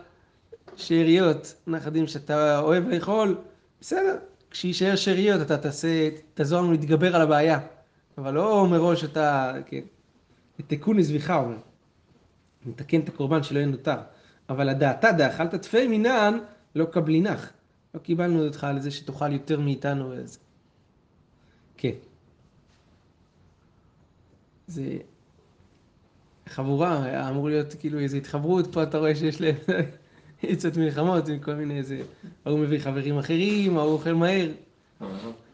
שאריות, 0.75 1.55
נחדים 1.67 2.07
שאתה 2.07 2.59
אוהב 2.59 2.89
לאכול, 2.89 3.35
בסדר, 3.81 4.17
כשישאר 4.51 4.95
שאריות 4.95 5.41
אתה 5.41 5.57
תעשה, 5.57 6.09
תעזור 6.33 6.61
לנו 6.61 6.71
להתגבר 6.71 7.15
על 7.15 7.21
הבעיה, 7.21 7.59
אבל 8.17 8.33
לא 8.33 8.67
מראש 8.71 9.03
אתה, 9.03 9.53
כן, 9.65 9.81
תיקון 10.67 10.97
לזביחה 10.97 11.35
אומר, 11.35 11.57
נתקן 12.65 12.99
את 12.99 13.09
הקורבן 13.09 13.43
שלא 13.43 13.59
יהיה 13.59 13.67
נותר, 13.67 13.97
אבל 14.49 14.69
הדעתה 14.69 15.11
דאכלת 15.11 15.55
תפי 15.55 15.87
מינן 15.87 16.37
לא 16.75 16.85
קבלינך, 16.85 17.51
לא 17.93 17.99
קיבלנו 17.99 18.45
אותך 18.45 18.63
על 18.63 18.79
זה 18.79 18.91
שתאכל 18.91 19.31
יותר 19.31 19.59
מאיתנו, 19.59 20.13
אז... 20.13 20.39
כן. 21.77 21.91
זה 24.67 24.97
חבורה, 26.49 27.29
אמור 27.29 27.49
להיות 27.49 27.73
כאילו 27.79 27.99
איזו 27.99 28.17
התחברות, 28.17 28.73
פה 28.73 28.83
אתה 28.83 28.97
רואה 28.97 29.15
שיש 29.15 29.41
להם 29.41 29.55
עצות 30.43 30.77
מלחמות 30.77 31.27
עם 31.27 31.39
כל 31.39 31.55
מיני 31.55 31.77
איזה, 31.77 32.01
ההוא 32.45 32.59
מביא 32.59 32.79
חברים 32.79 33.17
אחרים, 33.17 33.77
ההוא 33.77 33.93
אוכל 33.93 34.13
מהר. 34.13 34.51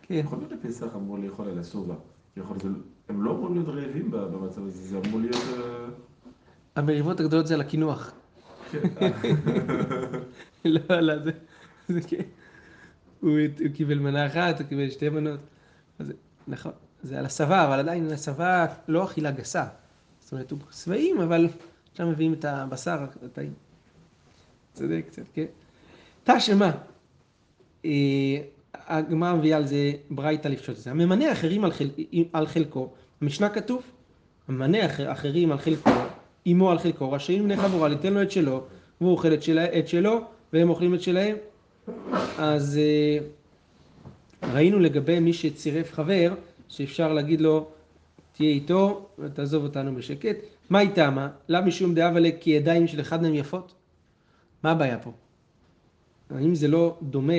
כן. 0.01 0.13
יכול 0.13 0.39
להיות 0.39 0.51
לפסח 0.51 0.95
אמור 0.95 1.19
לאכול 1.19 1.47
על 1.49 1.59
הסובה. 1.59 1.95
הם 3.09 3.23
לא 3.23 3.31
אמורים 3.31 3.53
להיות 3.53 3.67
רעבים 3.67 4.11
במצב 4.11 4.65
הזה, 4.65 4.81
זה 4.81 4.97
אמור 4.97 5.19
להיות... 5.19 5.35
אה, 5.35 5.85
המריבות 6.75 7.19
הגדולות 7.19 7.47
זה 7.47 7.53
על 7.53 7.61
הקינוח. 7.61 8.11
כן. 8.71 8.79
לא, 10.65 10.99
לא, 10.99 11.23
זה, 11.23 11.31
זה 11.89 12.01
כן. 12.01 12.23
הוא, 13.19 13.37
קיבל 13.73 13.99
מנה 13.99 14.27
אחת, 14.27 14.59
הוא 14.59 14.67
קיבל 14.67 14.89
שתי 14.89 15.09
מנות. 15.09 15.39
נכון, 16.47 16.71
זה 17.03 17.19
על 17.19 17.25
הסבה, 17.25 17.67
אבל 17.67 17.79
עדיין 17.79 18.11
הסבה 18.11 18.65
לא 18.87 19.03
אכילה 19.03 19.31
גסה. 19.31 19.65
זאת 20.19 20.31
אומרת, 20.31 20.51
הוא 20.51 20.59
שבעים, 20.71 21.21
אבל 21.21 21.47
עכשיו 21.91 22.07
מביאים 22.07 22.33
את 22.33 22.45
הבשר 22.45 23.05
הטעים. 23.25 23.53
צודק 24.73 25.05
קצת, 25.07 25.23
כן? 25.33 25.45
תא 26.23 26.39
שמה, 26.39 26.71
אה, 27.85 28.41
הגמרא 28.73 29.33
מביאה 29.33 29.57
על 29.57 29.67
זה 29.67 29.91
ברייתא 30.09 30.47
לפשוט 30.47 30.77
את 30.77 30.81
זה. 30.81 30.91
הממנה 30.91 31.31
אחרים 31.31 31.65
על, 31.65 31.71
חל... 31.71 31.89
על 32.33 32.47
חלקו, 32.47 32.89
במשנה 33.21 33.49
כתוב, 33.49 33.83
הממנה 34.47 34.77
אחרים 35.11 35.51
על 35.51 35.57
חלקו, 35.57 35.89
אמו 36.47 36.71
על 36.71 36.79
חלקו, 36.79 37.11
רשאים 37.11 37.43
בני 37.43 37.57
חבורה 37.57 37.87
ליתן 37.87 38.13
לו 38.13 38.21
את 38.21 38.31
שלו, 38.31 38.63
והוא 39.01 39.11
אוכל 39.11 39.33
את, 39.33 39.43
שלה, 39.43 39.79
את 39.79 39.87
שלו, 39.87 40.21
והם 40.53 40.69
אוכלים 40.69 40.95
את 40.95 41.01
שלהם. 41.01 41.35
אז 42.37 42.77
אה, 42.77 43.17
ראינו 44.53 44.79
לגבי 44.79 45.19
מי 45.19 45.33
שצירף 45.33 45.93
חבר, 45.93 46.33
שאפשר 46.67 47.13
להגיד 47.13 47.41
לו, 47.41 47.67
תהיה 48.33 48.49
איתו 48.49 49.09
ותעזוב 49.19 49.63
אותנו 49.63 49.95
בשקט. 49.95 50.37
מה 50.69 50.79
איתה 50.79 51.09
מה? 51.09 51.29
למה 51.49 51.65
משום 51.65 51.93
דאב 51.93 52.15
עליה 52.15 52.31
כי 52.39 52.49
ידיים 52.49 52.87
של 52.87 53.01
אחד 53.01 53.21
מהם 53.21 53.33
יפות? 53.33 53.73
מה 54.63 54.71
הבעיה 54.71 54.99
פה? 54.99 55.11
האם 56.29 56.55
זה 56.55 56.67
לא 56.67 56.97
דומה 57.01 57.33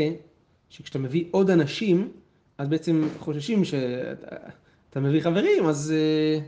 שכשאתה 0.71 0.99
מביא 0.99 1.25
עוד 1.31 1.50
אנשים, 1.50 2.09
אז 2.59 2.69
בעצם 2.69 3.09
חוששים 3.19 3.65
שאתה 3.65 5.00
מביא 5.00 5.21
חברים, 5.21 5.67
אז 5.67 5.95
uh, 5.95 6.43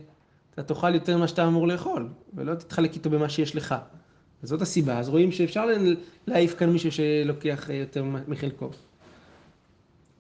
אתה 0.55 0.62
תאכל 0.62 0.95
יותר 0.95 1.17
ממה 1.17 1.29
שאתה 1.29 1.47
אמור 1.47 1.69
לאכול, 1.69 2.09
ולא 2.35 2.55
תתחלק 2.55 2.95
איתו 2.95 3.11
במה 3.11 3.29
שיש 3.29 3.57
לך. 3.57 3.75
אז 4.43 4.49
זאת 4.49 4.62
הסיבה, 4.62 4.99
אז 4.99 5.09
רואים 5.09 5.33
שאפשר 5.33 5.67
להעיף 6.26 6.55
כאן 6.55 6.71
מישהו 6.71 6.93
שלוקח 6.93 7.71
אה, 7.71 7.75
יותר 7.75 8.05
מחלקו. 8.29 8.71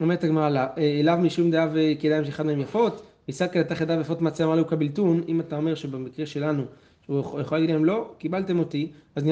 אומרת 0.00 0.24
הגמרא, 0.24 0.66
אליו 0.78 1.18
משום 1.22 1.50
דאב 1.50 1.76
כדאיים 2.00 2.24
שאחד 2.24 2.46
מהם 2.46 2.60
יפות, 2.60 3.02
ויסק 3.28 3.56
לתח 3.56 3.80
ידיו 3.80 4.00
יפות 4.00 4.20
מעצה 4.20 4.44
אמר 4.44 4.56
לו 4.56 4.64
קבלתון, 4.64 5.22
אם 5.28 5.40
אתה 5.40 5.56
אומר 5.56 5.74
שבמקרה 5.74 6.26
שלנו, 6.26 6.64
הוא 7.06 7.20
יכול 7.40 7.58
להגיד 7.58 7.70
להם 7.70 7.84
לא, 7.84 8.14
קיבלתם 8.18 8.58
אותי, 8.58 8.92
אז 9.16 9.24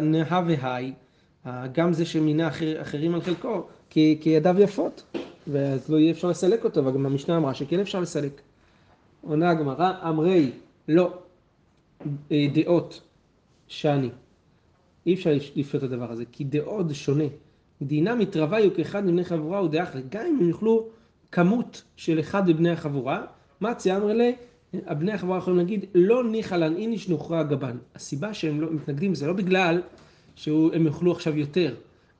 נהה 0.00 0.42
והי, 0.46 0.92
גם 1.72 1.92
זה 1.92 2.04
שמינה 2.04 2.48
אחר, 2.48 2.82
אחרים 2.82 3.14
על 3.14 3.20
חלקו, 3.20 3.66
כי, 3.90 4.18
כי 4.20 4.30
ידיו 4.30 4.60
יפות, 4.60 5.02
ואז 5.46 5.88
לא 5.90 5.96
יהיה 5.96 6.10
אפשר 6.10 6.28
לסלק 6.28 6.64
אותו, 6.64 6.84
וגם 6.84 7.06
המשנה 7.06 7.36
אמרה 7.36 7.54
שכן 7.54 7.80
אפשר 7.80 8.00
לסלק. 8.00 8.40
עונה 9.20 9.50
הגמרא, 9.50 9.92
אמרי 10.08 10.50
לא 10.88 11.18
אה, 12.32 12.46
דעות 12.54 13.00
שאני. 13.68 14.08
אי 15.06 15.14
אפשר 15.14 15.30
לפשוט 15.56 15.74
את 15.74 15.82
הדבר 15.82 16.12
הזה, 16.12 16.24
כי 16.32 16.44
דעות 16.44 16.86
שונה. 16.92 17.24
דינה 17.82 18.14
מתרוויו 18.14 18.74
כאחד 18.74 19.04
מבני 19.04 19.24
חבורה 19.24 19.58
הוא 19.58 19.68
דעה 19.68 19.84
אחרת. 19.84 20.08
גם 20.08 20.26
אם 20.26 20.38
הם 20.40 20.48
יאכלו 20.48 20.88
כמות 21.32 21.82
של 21.96 22.20
אחד 22.20 22.48
מבני 22.48 22.70
החבורה, 22.70 23.22
מצי 23.60 23.96
אמר 23.96 24.12
לה, 24.12 24.30
הבני 24.86 25.12
החבורה 25.12 25.38
יכולים 25.38 25.58
להגיד, 25.58 25.84
לא 25.94 26.24
ניחא 26.24 26.54
לן 26.54 26.76
איניש 26.76 27.08
נוכרה 27.08 27.42
גבן. 27.42 27.76
הסיבה 27.94 28.34
שהם 28.34 28.60
לא 28.60 28.70
מתנגדים 28.70 29.14
זה 29.14 29.26
לא 29.26 29.32
בגלל 29.32 29.82
שהם 30.36 30.86
יאכלו 30.86 31.12
עכשיו 31.12 31.36
יותר, 31.36 31.74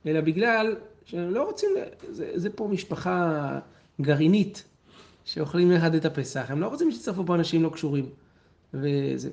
אלא 0.05 0.21
בגלל 0.21 0.75
שהם 1.07 1.29
לא 1.29 1.43
רוצים, 1.43 1.69
זה, 2.09 2.31
זה 2.35 2.49
פה 2.49 2.67
משפחה 2.67 3.59
גרעינית, 4.01 4.63
שאוכלים 5.25 5.71
יחד 5.71 5.95
את 5.95 6.05
הפסח, 6.05 6.45
הם 6.49 6.61
לא 6.61 6.67
רוצים 6.67 6.91
שיצטרפו 6.91 7.25
פה 7.25 7.35
אנשים 7.35 7.63
לא 7.63 7.69
קשורים. 7.69 8.09
וזה, 8.73 9.29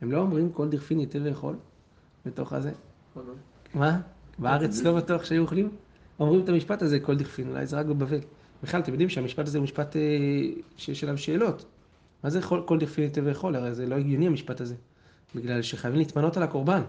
הם 0.00 0.12
לא 0.12 0.18
אומרים 0.18 0.52
כל 0.52 0.68
דכפין 0.68 1.00
ייתן 1.00 1.22
לאכול 1.22 1.56
בתוך 2.26 2.52
הזה. 2.52 2.72
מה? 3.74 4.00
בארץ 4.38 4.82
לא 4.82 4.96
בטוח 4.96 5.24
שהיו 5.24 5.42
אוכלים? 5.42 5.70
אומרים 6.20 6.44
את 6.44 6.48
המשפט 6.48 6.82
הזה 6.82 7.00
כל 7.00 7.16
דכפין, 7.16 7.48
אולי 7.48 7.66
זה 7.66 7.76
רק 7.76 7.86
בבבל. 7.86 8.20
בכלל, 8.62 8.80
אתם 8.80 8.92
יודעים 8.92 9.08
שהמשפט 9.08 9.46
הזה 9.46 9.58
הוא 9.58 9.64
משפט 9.64 9.96
אה, 9.96 10.00
שיש 10.76 11.04
עליו 11.04 11.18
שאלות. 11.18 11.64
מה 12.24 12.30
זה 12.30 12.40
כל 12.42 12.78
דכפין 12.78 13.04
ייתן 13.04 13.24
לאכול? 13.24 13.56
הרי 13.56 13.74
זה 13.74 13.86
לא 13.86 13.94
הגיוני 13.94 14.26
המשפט 14.26 14.60
הזה. 14.60 14.74
בגלל 15.34 15.62
שחייבים 15.62 15.98
להתמנות 15.98 16.36
על 16.36 16.42
הקורבן. 16.42 16.82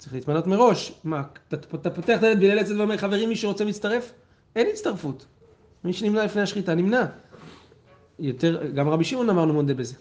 צריך 0.00 0.14
להתמנות 0.14 0.46
מראש. 0.46 0.92
מה, 1.04 1.22
אתה, 1.48 1.56
אתה 1.56 1.90
פותח 1.90 2.18
את 2.18 2.22
הילד 2.22 2.38
בליל 2.38 2.58
עצת 2.58 2.74
ואומר, 2.78 2.96
חברים, 2.96 3.28
מי 3.28 3.36
שרוצה 3.36 3.64
מצטרף? 3.64 4.12
אין 4.56 4.66
הצטרפות. 4.72 5.26
מי 5.84 5.92
שנמנע 5.92 6.24
לפני 6.24 6.42
השחיטה 6.42 6.74
נמנע. 6.74 7.06
יותר, 8.18 8.66
גם 8.66 8.88
רבי 8.88 9.04
שמעון 9.04 9.30
אמרנו 9.30 9.54
מודה 9.54 9.74
בזה. 9.74 9.94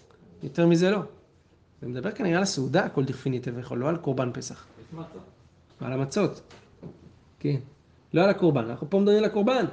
יותר 0.43 0.67
מזה 0.67 0.91
לא. 0.91 0.99
אני 1.83 1.91
מדבר 1.91 2.11
כנראה 2.11 2.37
על 2.37 2.43
הסעודה, 2.43 2.89
כל 2.89 3.03
דכפין 3.03 3.41
ויכול, 3.55 3.77
לא 3.77 3.89
על 3.89 3.97
קורבן 3.97 4.29
פסח. 4.33 4.65
על 5.81 5.93
המצות. 5.93 6.41
כן. 7.39 7.59
לא 8.13 8.21
על 8.21 8.29
הקורבן, 8.29 8.65
אנחנו 8.65 8.89
פה 8.89 8.99
מדברים 8.99 9.17
על 9.17 9.25
הקורבן. 9.25 9.65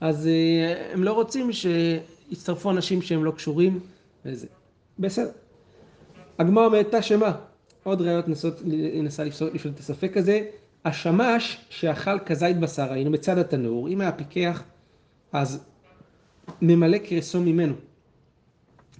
אז 0.00 0.26
uh, 0.26 0.92
הם 0.92 1.04
לא 1.04 1.12
רוצים 1.12 1.50
שיצטרפו 1.52 2.70
אנשים 2.70 3.02
שהם 3.02 3.24
לא 3.24 3.30
קשורים 3.30 3.80
וזה. 4.24 4.46
בסדר. 4.98 5.30
הגמרא 6.38 6.82
תא 6.82 7.00
שמה. 7.00 7.32
עוד 7.82 8.00
ראיות 8.00 8.24
ננסה 8.64 9.24
לפשוט 9.24 9.74
את 9.74 9.78
הספק 9.78 10.16
הזה. 10.16 10.44
השמש 10.84 11.58
שאכל 11.70 12.18
כזית 12.18 12.58
בשר, 12.58 12.92
היינו 12.92 13.12
בצד 13.12 13.38
התנור, 13.38 13.88
אם 13.88 14.00
היה 14.00 14.12
פיקח, 14.12 14.62
אז 15.32 15.64
ממלא 16.62 16.98
קרסו 16.98 17.40
ממנו. 17.40 17.74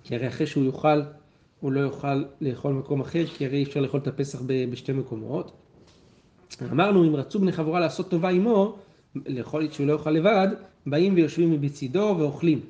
כי 0.04 0.14
הרי 0.14 0.28
אחרי 0.28 0.46
שהוא 0.46 0.64
יאכל, 0.64 1.02
הוא 1.60 1.72
לא 1.72 1.80
יוכל 1.80 2.24
לאכול 2.40 2.72
במקום 2.72 3.00
אחר, 3.00 3.26
כי 3.26 3.46
הרי 3.46 3.56
אי 3.58 3.62
אפשר 3.62 3.80
לאכול 3.80 4.00
את 4.00 4.06
הפסח 4.06 4.42
בשתי 4.70 4.92
מקומות. 4.92 5.52
אמרנו, 6.72 7.08
אם 7.08 7.16
רצו 7.16 7.38
בני 7.38 7.52
חבורה 7.52 7.80
לעשות 7.80 8.10
טובה 8.10 8.28
עמו, 8.28 8.76
לאכול 9.26 9.70
שהוא 9.70 9.86
לא 9.86 9.92
יאכל 9.92 10.10
לבד, 10.10 10.48
באים 10.86 11.14
ויושבים 11.14 11.50
מבצידו 11.50 12.16
ואוכלים. 12.18 12.60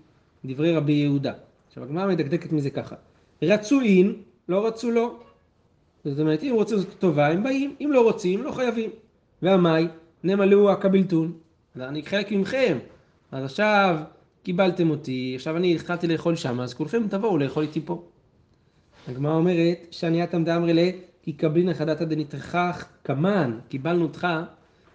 דברי 0.44 0.77
רבי 0.77 0.92
יהודה. 0.92 1.33
עכשיו 1.68 1.85
הגמרא 1.85 2.07
מדקדקת 2.07 2.53
מזה 2.53 2.70
ככה. 2.70 2.94
רצו 3.42 3.81
אין, 3.81 4.14
לא 4.48 4.66
רצו 4.66 4.90
לא. 4.90 5.18
זאת 6.05 6.19
אומרת, 6.19 6.43
אם 6.43 6.53
רוצים 6.55 6.77
לעשות 6.77 6.95
טובה, 6.99 7.29
הם 7.29 7.43
באים, 7.43 7.75
אם 7.81 7.91
לא 7.93 8.01
רוצים, 8.01 8.43
לא 8.43 8.53
חייבים. 8.53 8.91
והמאי, 9.43 9.88
נמלאו 10.25 10.71
הקבלתון. 10.71 11.33
אני 11.77 12.03
חלק 12.03 12.33
מכם. 12.33 12.79
אז 13.33 13.45
עכשיו 13.45 13.97
קיבלתם 14.43 14.91
אותי, 14.91 15.33
עכשיו 15.37 15.57
אני 15.57 15.75
התחלתי 15.75 16.07
לאכול 16.07 16.37
שם, 16.37 16.61
אז 16.61 16.75
כולכם 16.75 17.03
תבואו 17.11 17.38
לאכול 17.38 17.62
איתי 17.62 17.81
פה. 17.85 18.03
הגמרא 19.09 19.35
אומרת, 19.35 19.87
שענייתם 19.91 20.45
דאמרי 20.45 20.73
לה, 20.75 20.91
כי 21.23 21.33
קבלינא 21.33 21.75
חדתא 21.75 22.05
דנתרחך 22.05 22.87
כמן, 23.05 23.59
קיבלנו 23.69 24.03
אותך 24.03 24.27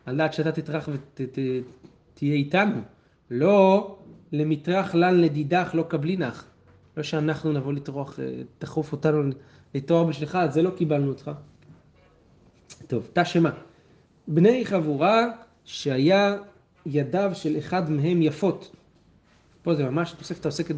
על 0.05 0.17
דעת 0.17 0.33
שאתה 0.33 0.51
תטרח 0.51 0.89
ותהיה 0.89 2.33
איתנו. 2.33 2.81
לא 3.31 3.97
למטרח 4.31 4.95
לן 4.95 5.21
לדידך 5.21 5.71
לא 5.73 5.83
קבלינך. 5.83 6.43
לא 6.97 7.03
שאנחנו 7.03 7.51
נבוא 7.51 7.73
לטרוח, 7.73 8.19
אה, 8.19 8.25
תחוף 8.59 8.91
אותנו 8.91 9.31
לתואר 9.75 10.03
בשבילך, 10.03 10.37
זה 10.49 10.61
לא 10.61 10.69
קיבלנו 10.69 11.09
אותך. 11.09 11.31
טוב, 12.87 13.07
תא 13.13 13.23
שמה. 13.23 13.49
בני 14.27 14.65
חבורה 14.65 15.25
שהיה 15.65 16.37
ידיו 16.85 17.31
של 17.33 17.57
אחד 17.57 17.91
מהם 17.91 18.21
יפות. 18.21 18.71
פה 19.61 19.75
זה 19.75 19.83
ממש 19.83 20.11
תוספת 20.11 20.45
העוסקת 20.45 20.75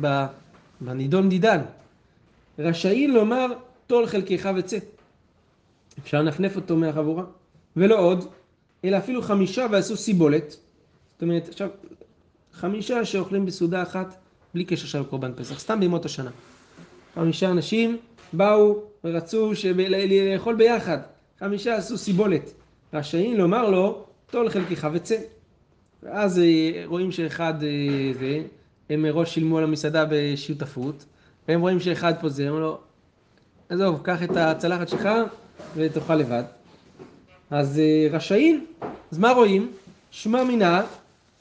בנידון 0.82 1.30
דידן. 1.30 1.62
רשאי 2.60 3.08
לומר 3.08 3.46
טול 3.88 4.08
חלקך 4.08 4.50
וצא. 4.56 4.78
אפשר 6.00 6.22
לנפנף 6.22 6.56
אותו 6.56 6.78
מהחבורה. 6.78 7.24
ולא 7.76 8.00
עוד, 8.00 8.26
אלא 8.84 8.98
אפילו 8.98 9.22
חמישה 9.22 9.66
ועשו 9.72 9.98
סיבולת. 9.98 10.50
זאת 10.50 11.22
אומרת, 11.22 11.50
עכשיו, 11.50 11.70
חמישה 12.54 13.06
שאוכלים 13.06 13.46
בסעודה 13.46 13.84
אחת, 13.84 14.18
בלי 14.54 14.66
קשר 14.66 14.88
של 14.88 15.04
קורבן 15.04 15.32
פסח, 15.36 15.60
סתם 15.60 15.80
בימות 15.80 16.06
השנה. 16.06 16.32
חמישה 17.16 17.52
אנשים 17.52 17.98
באו 18.34 18.82
ורצו 19.04 19.52
לאכול 20.34 20.56
ביחד. 20.56 20.98
חמישה 21.40 21.76
עשו 21.76 21.98
סיבולת. 21.98 22.52
רשאים 22.94 23.38
לומר 23.38 23.70
לו, 23.70 24.04
טול 24.32 24.50
חלקך 24.50 24.88
וצא. 24.94 25.16
ואז 26.04 26.40
אה, 26.40 26.84
רואים 26.86 27.12
שאחד 27.12 27.64
אה, 27.64 27.70
זה, 28.20 28.42
הם 28.90 29.02
מראש 29.02 29.34
שילמו 29.34 29.58
על 29.58 29.64
המסעדה 29.64 30.06
בשותפות, 30.10 31.06
והם 31.48 31.62
רואים 31.62 31.80
שאחד 31.80 32.14
פה 32.22 32.30
זה, 32.30 32.44
אומרים 32.50 32.64
לו, 32.64 32.78
עזוב, 33.70 34.00
קח 34.04 34.24
את 34.24 34.38
הצלחת 34.38 34.90
שלך 34.90 35.10
ותאכל 35.76 36.16
לבד. 36.16 36.44
אז 37.52 37.80
אה, 37.80 38.08
רשאים, 38.12 38.66
אז 39.12 39.18
מה 39.18 39.32
רואים? 39.32 39.72
שמע 40.12 40.44
מינה, 40.44 40.84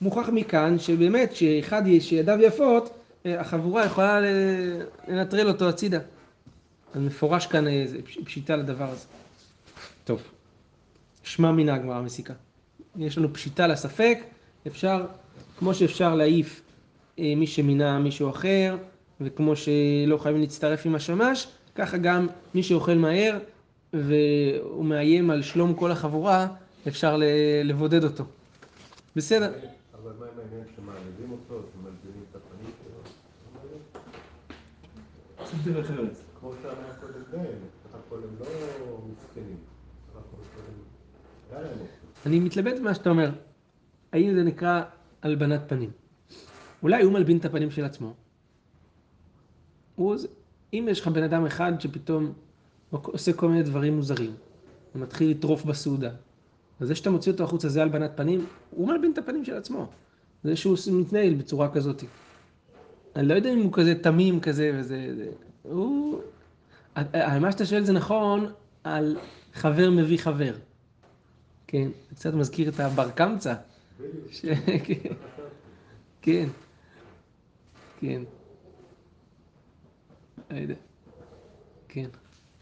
מוכח 0.00 0.28
מכאן 0.28 0.78
שבאמת 0.78 1.36
שאחד 1.36 1.82
שידיו 2.00 2.38
יפות, 2.42 2.90
החבורה 3.24 3.84
יכולה 3.84 4.20
לנטרל 5.08 5.48
אותו 5.48 5.68
הצידה. 5.68 5.98
אז 6.94 7.00
מפורש 7.02 7.46
כאן 7.46 7.66
איזה 7.68 8.02
פש- 8.02 8.18
פשיטה 8.24 8.56
לדבר 8.56 8.90
הזה. 8.90 9.06
טוב, 10.04 10.22
שמע 11.22 11.52
מינה 11.52 11.74
הגמרא 11.74 12.02
מסיקה. 12.02 12.34
יש 12.96 13.18
לנו 13.18 13.32
פשיטה 13.34 13.66
לספק, 13.66 14.18
אפשר, 14.66 15.06
כמו 15.58 15.74
שאפשר 15.74 16.14
להעיף 16.14 16.62
אה, 17.18 17.32
מי 17.36 17.46
שמינה 17.46 17.98
מישהו 17.98 18.30
אחר, 18.30 18.76
וכמו 19.20 19.54
שלא 19.56 20.16
חייבים 20.18 20.40
להצטרף 20.40 20.86
עם 20.86 20.94
השמש, 20.94 21.48
ככה 21.74 21.96
גם 21.98 22.26
מי 22.54 22.62
שאוכל 22.62 22.94
מהר 22.94 23.38
והוא 23.92 24.84
מאיים 24.84 25.30
על 25.30 25.42
שלום 25.42 25.74
כל 25.74 25.90
החבורה, 25.90 26.46
אפשר 26.88 27.20
לבודד 27.64 28.04
אותו. 28.04 28.24
בסדר. 29.16 29.52
אבל 30.02 30.12
מה 30.18 30.26
עם 30.26 30.38
העניין 30.38 30.64
שמעליבים 30.76 31.30
אותו, 31.30 31.62
שמלבינים 31.72 32.24
את 32.30 32.36
הפנים 32.36 32.70
שלו? 32.84 32.98
כמו 36.48 36.56
שאמר 36.62 36.92
קודם 37.00 37.22
בן, 37.30 37.38
בסך 37.38 37.94
הכל 37.94 38.16
הם 38.16 38.36
לא 38.80 39.00
מסכנים. 39.12 39.56
אני 42.26 42.40
מתלבט 42.40 42.78
במה 42.78 42.94
שאתה 42.94 43.10
אומר. 43.10 43.30
האם 44.12 44.34
זה 44.34 44.42
נקרא 44.42 44.82
הלבנת 45.22 45.60
פנים? 45.66 45.90
אולי 46.82 47.02
הוא 47.02 47.12
מלבין 47.12 47.36
את 47.36 47.44
הפנים 47.44 47.70
של 47.70 47.84
עצמו. 47.84 48.14
הוא, 49.96 50.16
אם 50.72 50.86
יש 50.90 51.00
לך 51.00 51.08
בן 51.08 51.22
אדם 51.22 51.46
אחד 51.46 51.72
שפתאום 51.80 52.32
עושה 52.90 53.32
כל 53.32 53.48
מיני 53.48 53.62
דברים 53.62 53.96
מוזרים, 53.96 54.34
ומתחיל 54.94 55.30
לטרוף 55.30 55.64
בסעודה, 55.64 56.10
אז 56.80 56.88
זה 56.88 56.94
שאתה 56.94 57.10
מוציא 57.10 57.32
אותו 57.32 57.44
החוצה 57.44 57.68
זה 57.68 57.82
הלבנת 57.82 58.10
פנים, 58.14 58.46
הוא 58.70 58.88
מלבין 58.88 59.12
את 59.12 59.18
הפנים 59.18 59.44
של 59.44 59.56
עצמו. 59.56 59.86
זה 60.44 60.56
שהוא 60.56 60.76
מתנהל 60.92 61.34
בצורה 61.34 61.72
כזאת. 61.72 62.04
אני 63.16 63.28
לא 63.28 63.34
יודע 63.34 63.52
אם 63.52 63.62
הוא 63.62 63.72
כזה 63.72 63.94
תמים 64.02 64.40
כזה 64.40 64.72
וזה, 64.74 65.14
זה, 65.16 65.30
הוא... 65.62 66.20
אה, 67.14 67.38
מה 67.38 67.52
שאתה 67.52 67.66
שואל 67.66 67.84
זה 67.84 67.92
נכון 67.92 68.52
על 68.84 69.16
חבר 69.54 69.90
מביא 69.90 70.18
חבר. 70.18 70.54
כן, 71.66 71.88
קצת 72.14 72.34
מזכיר 72.34 72.68
את 72.68 72.80
הבר 72.80 73.10
קמצא. 73.10 73.54
ש- 74.30 74.44
כן, 76.22 76.48
כן. 78.00 78.22
לא 80.50 80.56
יודע. 80.56 80.74
כן. 81.88 82.08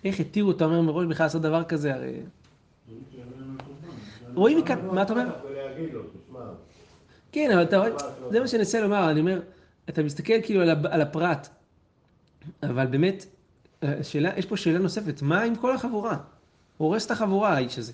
איך 0.04 0.20
התירו, 0.20 0.50
אתה 0.50 0.64
אומר 0.64 0.80
מראש 0.80 1.06
בכלל 1.06 1.26
לעשות 1.26 1.42
דבר 1.42 1.64
כזה, 1.64 1.94
הרי... 1.94 2.12
רואים 4.34 4.58
מכאן, 4.58 4.86
מה 4.86 5.02
אתה 5.02 5.12
אומר? 5.12 5.24
כן, 7.32 7.50
אבל 7.52 7.62
אתה 7.62 7.76
רואה, 7.78 7.90
זה 8.30 8.40
מה 8.40 8.48
שאני 8.48 8.60
אנסה 8.60 8.80
לומר, 8.80 9.10
אני 9.10 9.20
אומר, 9.20 9.40
אתה 9.88 10.02
מסתכל 10.02 10.32
כאילו 10.42 10.60
על, 10.62 10.70
על 10.90 11.00
הפרט, 11.02 11.48
אבל 12.62 12.86
באמת, 12.86 13.26
השאלה, 14.00 14.30
יש 14.36 14.46
פה 14.46 14.56
שאלה 14.56 14.78
נוספת, 14.78 15.22
מה 15.22 15.42
עם 15.42 15.56
כל 15.56 15.74
החבורה? 15.74 16.16
הורס 16.76 17.06
את 17.06 17.10
החבורה, 17.10 17.54
האיש 17.54 17.78
הזה. 17.78 17.92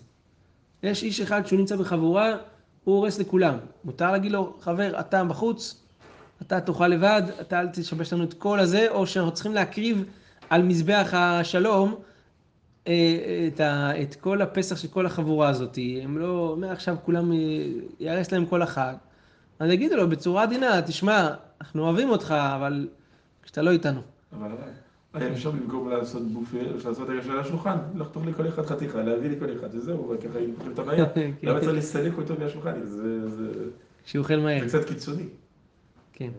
יש 0.83 1.03
איש 1.03 1.21
אחד 1.21 1.47
שהוא 1.47 1.59
נמצא 1.59 1.77
בחבורה, 1.77 2.37
הוא 2.85 2.97
הורס 2.97 3.19
לכולם. 3.19 3.59
מותר 3.85 4.13
להגיד 4.13 4.33
לו, 4.33 4.57
חבר, 4.61 5.01
אתה 5.01 5.25
בחוץ, 5.25 5.83
אתה 6.43 6.61
תאכל 6.61 6.89
לבד, 6.89 7.23
אתה 7.41 7.61
אל 7.61 7.69
תשבש 7.69 8.13
לנו 8.13 8.25
את 8.25 8.35
כל 8.35 8.61
הזה, 8.61 8.87
או 8.91 9.07
שאנחנו 9.07 9.33
צריכים 9.33 9.55
להקריב 9.55 10.05
על 10.51 10.63
מזבח 10.63 11.11
השלום 11.13 11.95
אה, 12.87 13.49
את, 13.55 13.61
ה, 13.61 14.03
את 14.03 14.15
כל 14.15 14.43
הפסח 14.43 14.77
של 14.77 14.89
כל 14.89 15.07
החבורה 15.07 15.49
הזאת. 15.49 15.79
הם 16.03 16.19
לא, 16.19 16.57
מעכשיו 16.59 16.97
כולם, 17.05 17.33
אה, 17.33 17.37
ייהרס 18.01 18.33
להם 18.33 18.47
כל 18.47 18.63
החג. 18.63 18.95
אז 19.59 19.71
יגידו 19.71 19.97
לו 19.97 20.09
בצורה 20.09 20.43
עדינה, 20.43 20.83
תשמע, 20.83 21.29
אנחנו 21.61 21.83
אוהבים 21.83 22.11
אותך, 22.11 22.35
אבל 22.57 22.89
כשאתה 23.43 23.63
לא 23.63 23.71
איתנו. 23.71 24.01
אבל 24.33 24.51
היה 25.15 25.33
אפשר 25.33 25.51
במקום 25.51 25.89
לעשות 25.91 26.23
בופה, 26.33 26.59
אפשר 26.77 26.89
לעשות 26.89 27.09
הרגע 27.09 27.23
של 27.23 27.39
השולחן, 27.39 27.77
לחתוך 27.95 28.27
לכל 28.27 28.49
אחד 28.49 28.67
חתיכה, 28.67 29.03
להביא 29.03 29.31
לכל 29.31 29.53
אחד, 29.59 29.75
וזהו, 29.75 30.09
וככה 30.11 30.39
אם 30.39 30.53
פותרים 30.55 30.73
את 30.73 30.79
הבעיה. 30.79 31.07
כן. 31.15 31.31
למה 31.43 31.61
צריך 31.61 31.73
לסלק 31.73 32.13
אותו 32.19 32.35
מהשולחן? 32.39 32.83
זה- 32.85 33.29
זה 33.31 33.53
שהוא 34.05 34.23
אוכל 34.23 34.37
מהר. 34.37 34.69
זה 34.69 34.79
קצת 34.79 34.89
קיצוני. 34.89 35.25
כן. 36.13 36.31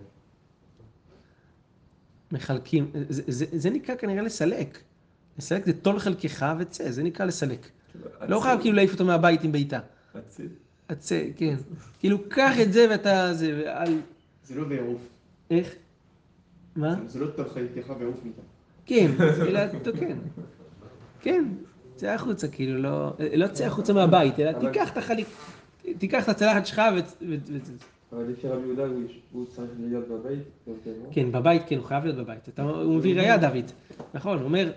מחלקים, 2.32 2.92
זה, 3.10 3.24
זה, 3.28 3.46
זה 3.52 3.70
נקרא 3.70 3.96
כנראה 3.96 4.22
לסלק. 4.22 4.80
לסלק 5.38 5.66
זה 5.66 5.74
טול 5.74 6.00
חלקך 6.00 6.46
וצא, 6.60 6.92
זה 6.92 7.04
נקרא 7.04 7.26
לסלק. 7.26 7.70
לא 8.28 8.40
חייב 8.40 8.62
כאילו 8.62 8.76
להעיף 8.76 8.92
אותו 8.94 9.06
מהבית 9.06 9.44
עם 9.44 9.52
בעיטה. 9.52 9.80
הציל. 10.16 10.48
הצא, 10.90 11.24
כן. 11.38 11.56
כאילו, 12.00 12.18
קח 12.30 12.54
את 12.62 12.74
זה 12.74 12.88
ואתה, 12.90 13.34
זה, 13.34 13.62
ואל... 13.66 14.00
זה 14.44 14.56
לא 14.56 14.64
בעירוף. 14.68 15.02
איך? 15.52 15.76
מה? 16.76 16.96
זה 17.08 17.20
לא 17.20 17.28
טוב 17.28 17.48
חלקך 17.54 17.90
בעירוף 17.90 18.20
מיתה. 18.24 18.42
כן, 18.86 19.12
אלא, 19.48 19.60
כן. 20.00 20.18
כן, 21.22 21.46
צא 21.96 22.08
החוצה, 22.08 22.48
כאילו, 22.48 22.82
לא, 22.82 23.14
לא 23.36 23.48
צא 23.48 23.66
החוצה 23.66 23.94
מהבית, 23.94 24.40
אלא 24.40 24.52
תיקח 24.52 24.92
את 24.92 24.98
החליק, 24.98 25.28
תיקח 25.98 26.24
את 26.24 26.30
הצלחת 26.30 26.66
שלך 26.66 26.82
ו... 26.96 27.00
אבל 28.14 28.24
לפי 28.24 28.48
רבי 28.48 28.66
יהודה 28.66 28.84
הוא- 29.32 29.46
צריך 29.46 29.72
להיות 29.80 30.08
בבית 30.08 30.40
לא? 30.68 30.74
כן, 31.12 31.32
בבית, 31.32 31.62
כן, 31.68 31.78
הוא 31.78 31.86
חייב 31.86 32.04
להיות 32.04 32.18
בבית. 32.18 32.60
הוא 32.60 32.96
מביא 32.96 33.16
ראייה, 33.16 33.38
דוד. 33.38 33.72
נכון, 34.14 34.38
הוא 34.38 34.46
אומר, 34.46 34.72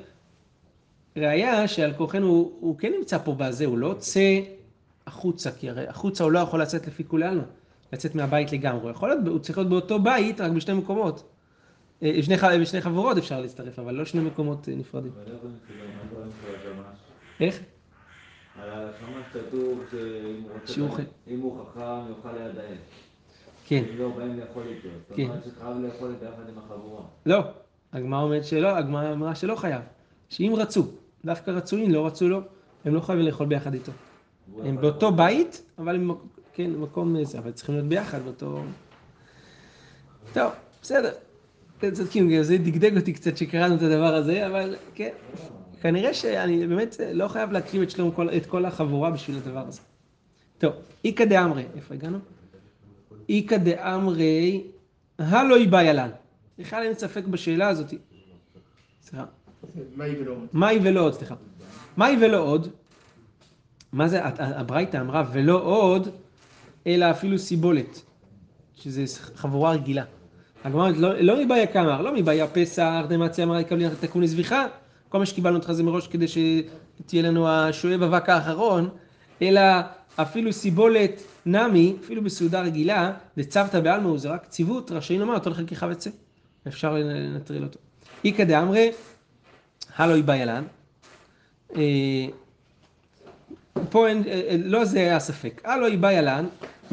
ראייה 1.17 1.69
שעל 1.69 1.93
כורחנו, 1.93 2.27
הוא, 2.61 2.79
כן 2.79 2.93
נמצא 2.99 3.19
פה 3.19 3.35
בזה, 3.35 3.65
הוא 3.67 3.79
לא 3.79 3.87
יוצא 3.87 4.41
החוצה, 5.07 5.51
כי 5.51 5.71
הרי 5.71 5.87
החוצה 5.89 6.25
הוא 6.25 6.33
לא 6.33 6.39
יכול 6.39 6.63
לצאת 6.63 6.87
לפי 6.87 7.05
כולנו, 7.05 7.43
לצאת 7.93 8.15
מהבית 8.15 8.53
לגמרי. 8.53 8.83
הוא 8.83 8.91
יכול 8.91 9.09
להיות, 9.09 9.27
הוא 9.27 9.39
צריך 9.39 9.59
להיות 9.59 9.71
באותו 9.71 9.99
בית, 9.99 10.41
רק 10.41 10.53
בשני 10.53 10.75
מקומות. 10.75 11.36
אה, 12.03 12.13
בשני, 12.19 12.39
ח- 12.39 12.45
בשני 12.45 12.81
חברות 12.81 13.17
אפשר 13.19 13.41
להצטרף, 13.41 13.79
אבל 13.79 13.95
לא 13.95 14.05
שני 14.05 14.21
מקומות 14.21 14.69
אה, 14.69 14.75
נפרדים. 14.75 15.13
אבל 15.13 16.23
איך? 17.41 17.61
על 18.63 18.69
השמש 18.71 19.25
כתוב 19.33 19.81
שאם 20.67 21.41
הוא 21.41 21.65
חכם, 21.67 21.81
יאכל 22.09 22.33
ליד 22.33 22.59
האש. 22.59 22.79
כן. 23.67 23.85
אם 23.93 23.99
לא 23.99 24.09
באים 24.09 24.41
לאכול 24.41 24.63
איתו, 24.69 24.89
זאת 25.09 25.17
כן. 25.17 25.23
אומרת 25.23 25.45
שחייב 25.45 25.77
לאכול 25.79 26.11
איתו 26.15 26.25
יחד 26.25 26.49
עם 26.49 26.59
החבורה. 26.59 27.03
לא, 27.27 27.41
הגמרא 27.93 28.23
אומרת 28.23 28.45
שלא, 28.45 28.69
הגמרא 28.77 29.13
אמרה 29.13 29.35
שלא 29.35 29.57
חייב. 29.57 29.83
שאם 30.29 30.53
רצו, 30.57 30.87
דווקא 31.25 31.51
רצו, 31.51 31.77
אם 31.77 31.91
לא 31.91 32.07
רצו 32.07 32.29
לו, 32.29 32.41
הם 32.85 32.95
לא 32.95 33.01
חייבים 33.01 33.27
לאכול 33.27 33.47
ביחד 33.47 33.75
איתו. 33.75 33.93
הם 34.65 34.81
באותו. 34.81 35.13
בית, 35.13 35.63
אבל 35.79 35.95
הם, 35.95 36.11
כן, 36.53 36.71
מקום 36.71 37.25
זה, 37.25 37.39
אבל 37.39 37.51
צריכים 37.51 37.75
להיות 37.75 37.87
ביחד 37.89 38.23
באותו... 38.23 38.63
טוב, 40.33 40.53
בסדר. 40.83 41.13
אתם 41.79 41.91
צודקים, 41.91 42.43
זה 42.43 42.59
דגדג 42.59 42.97
אותי 42.97 43.13
קצת 43.13 43.37
שקראנו 43.37 43.75
את 43.75 43.83
הדבר 43.83 44.15
הזה, 44.15 44.47
אבל 44.47 44.77
כן. 44.95 45.11
כנראה 45.81 46.15
שאני 46.15 46.67
באמת 46.67 46.97
לא 47.13 47.29
חייב 47.29 47.53
להקריב 47.53 47.83
את 47.83 47.91
שלום 47.91 48.11
כל, 48.11 48.37
את 48.37 48.47
כל 48.47 48.65
החבורה 48.65 49.11
בשביל 49.11 49.37
הדבר 49.37 49.65
הזה. 49.69 49.81
טוב, 50.59 50.73
איכא 51.05 51.25
דאמרי, 51.25 51.65
איפה 51.77 51.95
הגענו? 51.95 52.19
איכא 53.29 53.57
דאמרי, 53.57 54.65
הלא 55.19 55.57
איבאי 55.57 55.93
לן. 55.95 56.11
בכלל 56.59 56.83
אין 56.83 56.95
ספק 56.95 57.25
בשאלה 57.25 57.69
הזאת. 57.69 57.95
סליחה. 59.03 59.25
מהי 59.97 60.21
ולא 60.21 60.31
עוד. 60.31 60.47
מהי 60.53 60.79
ולא 60.83 61.01
עוד, 61.01 61.15
סליחה. 61.15 61.35
מהי 61.97 62.17
ולא 62.21 62.39
עוד? 62.39 62.69
מה 63.93 64.09
זה, 64.09 64.21
הברייתא 64.39 64.97
אמרה 64.97 65.25
ולא 65.33 65.63
עוד, 65.63 66.09
אלא 66.87 67.11
אפילו 67.11 67.39
סיבולת, 67.39 68.03
שזה 68.75 69.05
חבורה 69.35 69.73
רגילה. 69.73 70.05
הגמרא 70.65 70.91
לא, 70.97 71.21
לא 71.21 71.45
מבעיה 71.45 71.67
כמר, 71.67 72.03
לא 72.03 72.15
מבעיה 72.15 72.47
פסח, 72.47 73.05
דמציה 73.09 73.45
אמרה 73.45 73.61
יקבלי 73.61 73.87
תקון 74.01 74.23
לזביחה, 74.23 74.67
כל 75.09 75.19
מה 75.19 75.27
שקיבלנו 75.27 75.57
אותך 75.57 75.73
זה 75.73 75.83
מראש 75.83 76.07
כדי 76.07 76.27
שתהיה 76.29 77.23
לנו 77.23 77.49
השואב 77.49 78.03
אבק 78.03 78.29
האחרון, 78.29 78.89
אלא 79.43 79.61
אפילו 80.17 80.53
סיבולת 80.53 81.23
נמי, 81.47 81.97
אפילו 82.05 82.23
בסעודה 82.23 82.61
רגילה, 82.61 83.13
דצוותא 83.39 83.81
בעלמא 83.81 84.19
זה 84.19 84.29
רק 84.29 84.47
ציוות, 84.47 84.91
רשאים 84.91 85.21
לומר, 85.21 85.35
אותו 85.35 85.51
לחלקך 85.51 85.87
וצא. 85.91 86.11
אפשר 86.69 86.95
לנטרל 86.95 87.63
אותו. 87.63 87.79
איכא 88.25 88.45
דאמרי, 88.45 88.93
הלא 89.97 90.15
איבאי 90.15 90.47
לן. 90.47 90.65
אה, 91.77 91.83
פה 93.91 94.09
אין, 94.09 94.23
אה, 94.27 94.33
אה, 94.49 94.57
לא 94.59 94.85
זה 94.85 95.17
הספק. 95.17 95.63
הלא 95.65 95.87
איבאי 95.87 96.23
לן, 96.23 96.47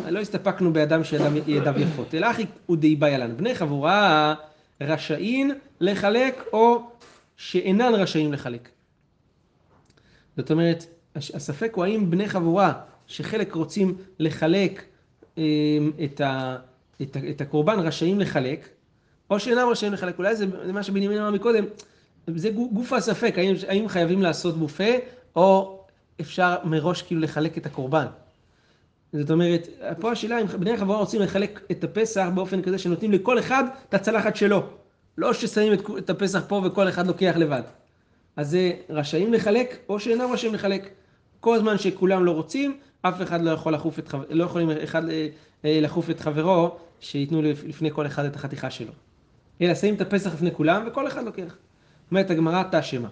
לא 0.10 0.20
הסתפקנו 0.20 0.74
באדם 0.74 1.04
שידיו 1.04 1.80
יפות, 1.80 2.16
אלא 2.16 2.32
אחי 2.32 2.46
הוא 2.66 2.78
דאיבאי 2.78 3.18
לן. 3.18 3.38
בני 3.38 3.56
חבורה 3.56 4.36
רשאין 4.82 5.52
לחלק 5.80 6.44
או 6.54 6.84
שאינן 7.38 7.94
רשאים 7.94 8.34
לחלק. 8.34 8.70
זאת 10.38 10.52
אומרת, 10.52 10.86
הספק 11.16 11.72
הוא 11.76 11.84
האם 11.84 12.12
בני 12.12 12.30
חבורה, 12.30 12.74
שחלק 13.08 13.54
רוצים 13.54 13.96
לחלק 14.20 14.84
אה, 15.38 15.44
את, 16.04 16.22
ה, 16.22 16.58
את, 17.02 17.16
ה, 17.16 17.20
את 17.30 17.42
הקורבן, 17.42 17.80
רשאים 17.80 18.20
לחלק, 18.20 18.70
או 19.30 19.40
שאינם 19.40 19.68
רשאים 19.72 19.94
לחלק. 19.94 20.18
אולי 20.18 20.36
זה, 20.36 20.46
זה 20.66 20.74
מה 20.74 20.84
שבנימין 20.84 21.18
אמר 21.18 21.32
מקודם, 21.32 21.64
זה 22.28 22.50
גו- 22.50 22.70
גוף 22.74 22.94
הספק, 22.94 23.34
האם, 23.38 23.54
האם 23.68 23.88
חייבים 23.88 24.22
לעשות 24.22 24.58
בופה, 24.58 24.94
או 25.36 25.80
אפשר 26.22 26.56
מראש 26.64 27.02
כאילו 27.02 27.22
לחלק 27.22 27.58
את 27.58 27.66
הקורבן. 27.66 28.06
זאת 29.13 29.32
אומרת, 29.32 29.67
פה 29.99 30.12
השאלה 30.12 30.41
אם 30.41 30.47
בני 30.47 30.73
החבורה 30.73 30.99
רוצים 30.99 31.21
לחלק 31.21 31.62
את 31.71 31.84
הפסח 31.84 32.28
באופן 32.34 32.62
כזה 32.62 32.78
שנותנים 32.78 33.12
לכל 33.12 33.39
אחד 33.39 33.63
את 33.89 33.93
הצלחת 33.93 34.36
שלו. 34.36 34.63
לא 35.17 35.34
ששמים 35.34 35.73
את, 35.73 35.82
את 35.97 36.10
הפסח 36.10 36.43
פה 36.47 36.62
וכל 36.65 36.89
אחד 36.89 37.08
לוקח 37.08 37.34
לבד. 37.36 37.62
אז 38.36 38.49
זה 38.49 38.71
רשאים 38.89 39.34
לחלק 39.34 39.78
או 39.89 39.99
שאינם 39.99 40.32
רשאים 40.34 40.54
לחלק. 40.54 40.89
כל 41.39 41.60
זמן 41.60 41.78
שכולם 41.78 42.26
לא 42.26 42.32
רוצים, 42.32 42.78
אף 43.02 43.21
אחד 43.21 43.41
לא 43.41 43.52
יכול 43.52 43.73
לחוף 43.73 43.99
את, 43.99 44.08
חבר... 44.08 44.23
לא 44.30 44.43
יכולים 44.43 44.69
אחד 44.84 45.10
אה, 45.10 45.28
אה, 45.65 45.80
לחוף 45.82 46.10
את 46.10 46.19
חברו, 46.19 46.78
שייתנו 46.99 47.41
לפ- 47.41 47.63
לפני 47.63 47.91
כל 47.91 48.06
אחד 48.06 48.26
את 48.26 48.36
החתיכה 48.36 48.69
שלו. 48.69 48.91
אלא 49.62 49.76
שמים 49.76 49.95
את 49.95 50.02
הפסח 50.02 50.34
לפני 50.34 50.52
כולם 50.52 50.84
וכל 50.88 51.08
אחד 51.08 51.23
לוקח. 51.23 51.56
אומרת 52.12 52.30
הגמרא 52.30 52.63
תא-שמע. 52.63 53.08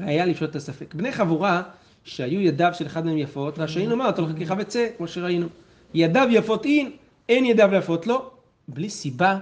ראיה 0.00 0.26
לפשוט 0.26 0.50
את 0.50 0.56
הספק. 0.56 0.94
בני 0.94 1.12
חבורה 1.12 1.62
שהיו 2.04 2.40
ידיו 2.40 2.70
של 2.74 2.86
אחד 2.86 3.06
מהם 3.06 3.18
יפות, 3.18 3.58
רשאים 3.58 3.90
לומר 3.90 4.06
אותו 4.06 4.22
לחכיך 4.22 4.54
וצא, 4.58 4.88
כמו 4.96 5.08
שראינו. 5.08 5.46
ידיו 5.94 6.28
יפות 6.30 6.64
אין, 6.64 6.90
אין 7.28 7.44
ידיו 7.44 7.68
יפות 7.72 8.06
לא. 8.06 8.30
בלי 8.68 8.90
סיבה, 8.90 9.38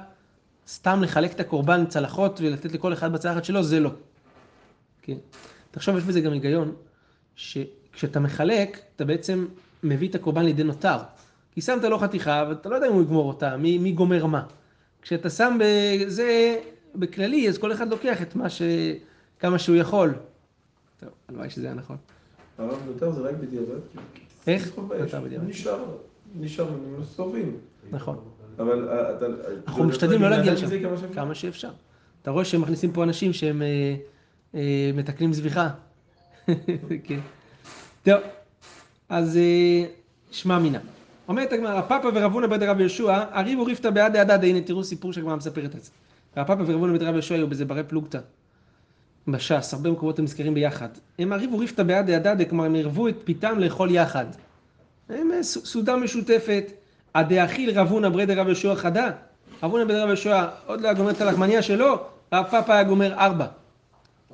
סתם 0.68 1.02
לחלק 1.02 1.32
את 1.32 1.40
הקורבן 1.40 1.86
צלחות 1.86 2.40
ולתת 2.40 2.72
לכל 2.72 2.92
אחד 2.92 3.12
בצלחת 3.12 3.44
שלו, 3.44 3.62
זה 3.62 3.80
לא. 3.80 3.90
כן. 5.02 5.16
תחשוב, 5.70 5.96
יש 5.96 6.04
בזה 6.04 6.20
גם 6.20 6.32
היגיון, 6.32 6.74
שכשאתה 7.36 8.20
מחלק, 8.20 8.78
אתה 8.96 9.04
בעצם 9.04 9.46
מביא 9.82 10.08
את 10.08 10.14
הקורבן 10.14 10.44
לידי 10.44 10.64
נותר. 10.64 10.96
כי 11.54 11.60
שמת 11.60 11.84
לו 11.84 11.98
חתיכה, 11.98 12.44
ואתה 12.48 12.68
לא 12.68 12.74
יודע 12.74 12.86
אם 12.86 12.92
הוא 12.92 13.02
יגמור 13.02 13.28
אותה, 13.28 13.56
מי, 13.56 13.78
מי 13.78 13.92
גומר 13.92 14.26
מה. 14.26 14.42
כשאתה 15.02 15.30
שם 15.30 15.58
בזה, 15.60 16.56
בכללי, 16.94 17.48
אז 17.48 17.58
כל 17.58 17.72
אחד 17.72 17.90
לוקח 17.90 18.22
את 18.22 18.36
מה 18.36 18.50
ש... 18.50 18.62
כמה 19.38 19.58
שהוא 19.58 19.76
יכול. 19.76 20.14
טוב, 21.00 21.08
הלוואי 21.28 21.50
שזה 21.50 21.66
היה 21.66 21.74
נכון. 21.74 21.96
הרב 22.58 22.78
יותר 22.86 23.12
זה 23.12 23.20
רק 23.20 23.34
בדיעבד. 23.34 23.78
איך? 24.46 24.70
חובה, 24.74 24.96
יש- 24.96 25.02
יותר 25.02 25.20
בדיעבד. 25.20 25.48
נשאר, 25.48 25.84
נשאר 26.40 26.68
מסתובבים. 27.00 27.56
נכון. 27.90 28.18
אבל 28.58 28.88
אה, 28.88 29.16
אתה... 29.16 29.26
אנחנו 29.68 29.84
משתדלים 29.84 30.22
לא 30.22 30.28
להגיע 30.28 30.52
לשם, 30.52 30.66
כמה 31.14 31.34
שאפשר. 31.34 31.70
אתה 32.22 32.30
רואה 32.30 32.44
שהם 32.44 32.60
מכניסים 32.60 32.92
פה 32.92 33.04
אנשים 33.04 33.32
שהם 33.32 33.62
אה, 33.62 33.94
אה, 34.54 34.90
מתקנים 34.94 35.32
זביחה. 35.32 35.68
כן. 37.04 37.20
טוב, 38.04 38.20
אז 39.08 39.38
שמע 40.30 40.58
מינה. 40.58 40.78
אומרת 41.28 41.52
הגמרא, 41.52 41.80
פאפא 41.82 42.06
ורב 42.14 42.32
הונא 42.32 42.46
בית 42.46 42.62
רב 42.62 42.80
יהושע, 42.80 43.24
הריבו 43.32 43.64
ריפתא 43.64 43.90
בעד 43.90 44.16
הדדה, 44.16 44.46
הנה 44.46 44.60
תראו 44.60 44.84
סיפור 44.84 45.12
שהגמרא 45.12 45.36
מספרת 45.36 45.74
את 45.76 45.84
זה. 45.84 45.90
רב 46.36 46.46
פאפא 46.46 46.62
ורב 46.66 46.80
הונא 46.80 46.92
בית 46.92 47.02
רב 47.02 47.12
יהושע 47.14 47.34
היו 47.34 47.46
בזה 47.48 47.64
ברי 47.64 47.84
פלוגתא. 47.84 48.18
בש"ס, 49.28 49.74
הרבה 49.74 49.90
מקומות 49.90 50.18
הם 50.18 50.24
נזכרים 50.24 50.54
ביחד. 50.54 50.88
הם 51.18 51.32
הריבו 51.32 51.58
ריפתא 51.58 51.82
בעד 51.82 52.10
הדדה, 52.10 52.44
כלומר 52.44 52.64
הם 52.64 52.74
ערבו 52.74 53.08
את 53.08 53.16
פיתם 53.24 53.58
לאכול 53.58 53.90
יחד. 53.90 54.26
הם 55.08 55.30
אה, 55.32 55.42
סעודה 55.42 55.96
משותפת. 55.96 56.64
הדאכיל 57.14 57.78
רב 57.78 57.88
הונא 57.88 58.08
ברי 58.08 58.26
דרב 58.26 58.46
יהושע 58.46 58.74
חדה. 58.74 59.10
רב 59.62 59.70
הונא 59.70 59.84
ברי 59.84 59.94
דרב 59.94 60.08
יהושע 60.08 60.46
עוד 60.66 60.80
לא 60.80 60.92
גומר 60.92 61.10
את 61.10 61.20
הלחמניה 61.20 61.62
שלו, 61.62 61.98
רב 62.32 62.46
פאפא 62.50 62.72
היה 62.72 62.84
גומר 62.84 63.14
ארבע. 63.14 63.46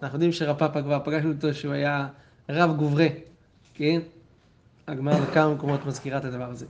אנחנו 0.03 0.17
יודעים 0.17 0.33
שרב 0.33 0.57
פאפא 0.59 0.83
כבר 0.83 1.01
פגשנו 1.05 1.33
אותו 1.33 1.55
שהוא 1.55 1.73
היה 1.73 2.07
רב 2.49 2.77
גוברה, 2.77 3.07
כן? 3.75 4.01
הגמרא 4.89 5.21
בכמה 5.21 5.55
מקומות 5.55 5.87
מזכירה 5.87 6.19
את 6.19 6.25
הדבר 6.25 6.51
הזה. 6.51 6.67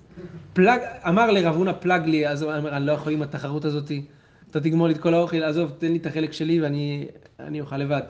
פלג, 0.52 0.80
אמר 1.08 1.30
לרב 1.30 1.54
הונא 1.54 1.72
פלג 1.72 2.06
לי, 2.06 2.28
אז 2.28 2.42
הוא 2.42 2.52
אמר, 2.52 2.76
אני 2.76 2.86
לא 2.86 2.92
יכול 2.92 3.12
עם 3.12 3.22
התחרות 3.22 3.64
הזאתי, 3.64 4.04
אתה 4.50 4.60
תגמור 4.60 4.86
לי 4.88 4.94
את 4.94 4.98
כל 4.98 5.14
האוכל, 5.14 5.42
עזוב, 5.42 5.72
תן 5.78 5.92
לי 5.92 5.98
את 5.98 6.06
החלק 6.06 6.32
שלי 6.32 6.60
ואני 6.60 7.06
אני 7.40 7.60
אוכל 7.60 7.76
לבד. 7.76 8.02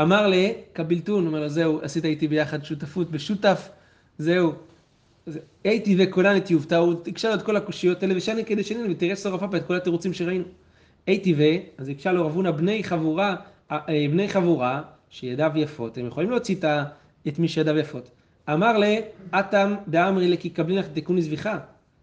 אמר 0.00 0.26
לי, 0.26 0.52
קבילתון, 0.72 1.26
אומר 1.26 1.40
לו, 1.40 1.48
זהו, 1.48 1.80
עשית 1.82 2.04
איתי 2.04 2.28
ביחד 2.28 2.64
שותפות 2.64 3.10
בשותף, 3.10 3.68
זהו. 4.18 4.52
זה- 5.26 5.38
הייתי 5.64 5.96
וקולנתי 5.98 6.52
יובטה, 6.52 6.76
הוא 6.76 6.94
הקשה 7.06 7.28
לו 7.28 7.34
את 7.34 7.42
כל 7.42 7.56
הקושיות 7.56 8.02
האלה, 8.02 8.14
ושאני 8.16 8.44
כדי 8.44 8.64
שני, 8.64 8.92
ותראה 8.92 9.14
סורף 9.14 9.40
פאפה 9.40 9.56
את 9.56 9.66
כל 9.66 9.76
התירוצים 9.76 10.12
שראינו. 10.12 10.44
הייתי 11.06 11.34
ו, 11.38 11.42
אז 11.78 11.88
הקשה 11.88 12.12
לו 12.12 12.26
רב 12.26 12.34
הונא 12.34 12.50
בני 12.50 12.84
חבורה, 12.84 13.36
אה, 13.70 13.78
אה, 13.88 14.06
בני 14.10 14.28
חבורה, 14.28 14.82
שידיו 15.10 15.50
יפות, 15.54 15.98
הם 15.98 16.06
יכולים 16.06 16.30
להוציא 16.30 16.56
את 17.28 17.38
מי 17.38 17.48
שידיו 17.48 17.78
יפות. 17.78 18.10
אמר 18.52 18.78
לה, 18.78 18.96
אטם 19.30 19.74
דאמרי 19.88 20.28
לכי 20.28 20.50
קבלין 20.50 20.78
לך 20.78 20.86
תיקוני 20.86 21.22
זביחה. 21.22 21.58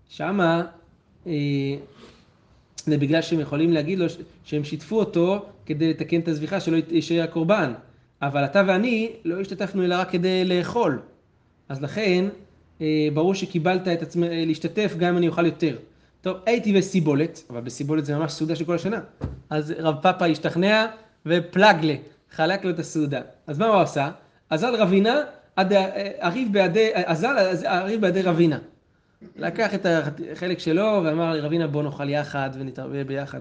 שמה, 0.09 0.65
זה 2.85 2.97
בגלל 2.97 3.21
שהם 3.21 3.39
יכולים 3.39 3.73
להגיד 3.73 3.99
לו 3.99 4.05
שהם 4.43 4.63
שיתפו 4.63 4.99
אותו 4.99 5.45
כדי 5.65 5.89
לתקן 5.89 6.19
את 6.19 6.27
הזביחה 6.27 6.59
שלא 6.59 6.77
יישאר 6.91 7.23
הקורבן. 7.23 7.73
אבל 8.21 8.45
אתה 8.45 8.61
ואני 8.67 9.09
לא 9.25 9.41
השתתפנו 9.41 9.83
אלא 9.83 9.95
רק 9.95 10.09
כדי 10.11 10.45
לאכול. 10.45 10.99
אז 11.69 11.81
לכן, 11.81 12.25
אה, 12.81 13.07
ברור 13.13 13.35
שקיבלת 13.35 13.87
את 13.87 14.01
עצמך 14.01 14.27
להשתתף 14.31 14.95
גם 14.97 15.09
אם 15.09 15.17
אני 15.17 15.27
אוכל 15.27 15.45
יותר. 15.45 15.75
טוב, 16.21 16.37
הייתי 16.45 16.73
בסיבולת, 16.73 17.43
אבל 17.49 17.61
בסיבולת 17.61 18.05
זה 18.05 18.15
ממש 18.17 18.31
סעודה 18.31 18.55
של 18.55 18.65
כל 18.65 18.75
השנה. 18.75 18.99
אז 19.49 19.73
רב 19.77 19.95
פאפה 20.01 20.25
השתכנע 20.25 20.85
ופלגלה, 21.25 21.93
חלק 22.31 22.65
לו 22.65 22.69
את 22.69 22.79
הסעודה. 22.79 23.21
אז 23.47 23.59
מה 23.59 23.65
הוא 23.67 23.81
עשה? 23.81 24.11
אזל 24.49 24.75
רבינה, 24.75 25.21
עד- 25.55 25.73
אה, 25.73 26.11
הריב 26.19 26.53
בידי, 26.53 26.89
אזל 26.93 27.35
הריב 27.65 28.01
בידי 28.01 28.21
רבינה. 28.21 28.59
לקח 29.35 29.73
את 29.73 29.85
החלק 30.31 30.59
שלו 30.59 31.01
ואמר 31.05 31.33
לרבינה 31.33 31.67
בוא 31.67 31.83
נאכל 31.83 32.09
יחד 32.09 32.49
ונתרבה 32.53 33.03
ביחד. 33.03 33.39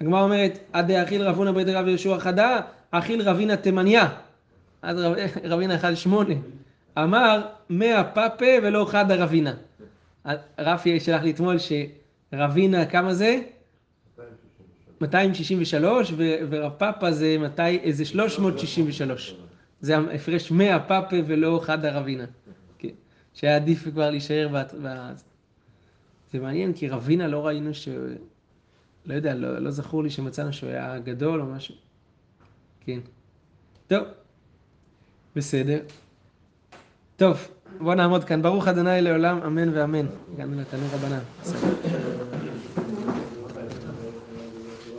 הגמרא 0.00 0.22
אומרת, 0.22 0.58
עד 0.72 0.92
דאכיל 0.92 1.22
רב 1.22 1.36
הונא 1.36 1.52
בידי 1.52 1.74
רב 1.74 1.88
יהושע 1.88 2.18
חדה, 2.18 2.60
אכיל 2.90 3.22
רבינה 3.22 3.56
תימניה. 3.56 4.08
אז 4.82 4.98
רב, 4.98 5.14
רבינה 5.52 5.74
אכל 5.74 5.94
שמונה. 5.94 6.34
אמר, 6.98 7.42
מאה 7.70 8.04
פאפה 8.04 8.46
ולא 8.62 8.86
חדה 8.88 9.14
רבינה. 9.14 9.54
רפי 10.58 11.00
שלח 11.00 11.22
לי 11.22 11.30
אתמול 11.30 11.56
שרבינה, 11.58 12.86
כמה 12.86 13.14
זה? 13.14 13.40
263, 15.00 16.12
ו- 16.16 16.34
ורב 16.50 16.72
פאפה 16.78 17.12
זה 17.12 17.36
מתי, 17.38 17.78
איזה 17.78 18.04
363. 18.04 19.36
זה 19.80 19.96
ההפרש 19.96 20.50
100 20.50 20.80
פאפה 20.80 21.16
ולא 21.26 21.60
חדה 21.62 21.92
רבינה. 21.92 22.24
שהיה 23.34 23.56
עדיף 23.56 23.88
כבר 23.88 24.10
להישאר 24.10 24.48
ב... 24.52 24.56
ב... 24.82 25.12
זה 26.32 26.40
מעניין, 26.40 26.72
כי 26.72 26.88
רבינה 26.88 27.26
לא 27.28 27.46
ראינו 27.46 27.74
ש... 27.74 27.88
לא 29.06 29.14
יודע, 29.14 29.34
לא, 29.34 29.58
לא 29.58 29.70
זכור 29.70 30.02
לי 30.02 30.10
שמצאנו 30.10 30.52
שהוא 30.52 30.70
היה 30.70 30.98
גדול 30.98 31.40
או 31.40 31.46
משהו. 31.46 31.74
כן. 32.80 33.00
טוב, 33.86 34.04
בסדר. 35.36 35.78
טוב, 37.16 37.48
בוא 37.80 37.94
נעמוד 37.94 38.24
כאן. 38.24 38.42
ברוך 38.42 38.68
ה' 38.68 39.00
לעולם, 39.00 39.42
אמן 39.42 39.68
ואמן. 39.78 40.06
הגענו 40.34 40.60
לתנור 40.60 40.88
רבנן. 40.92 42.11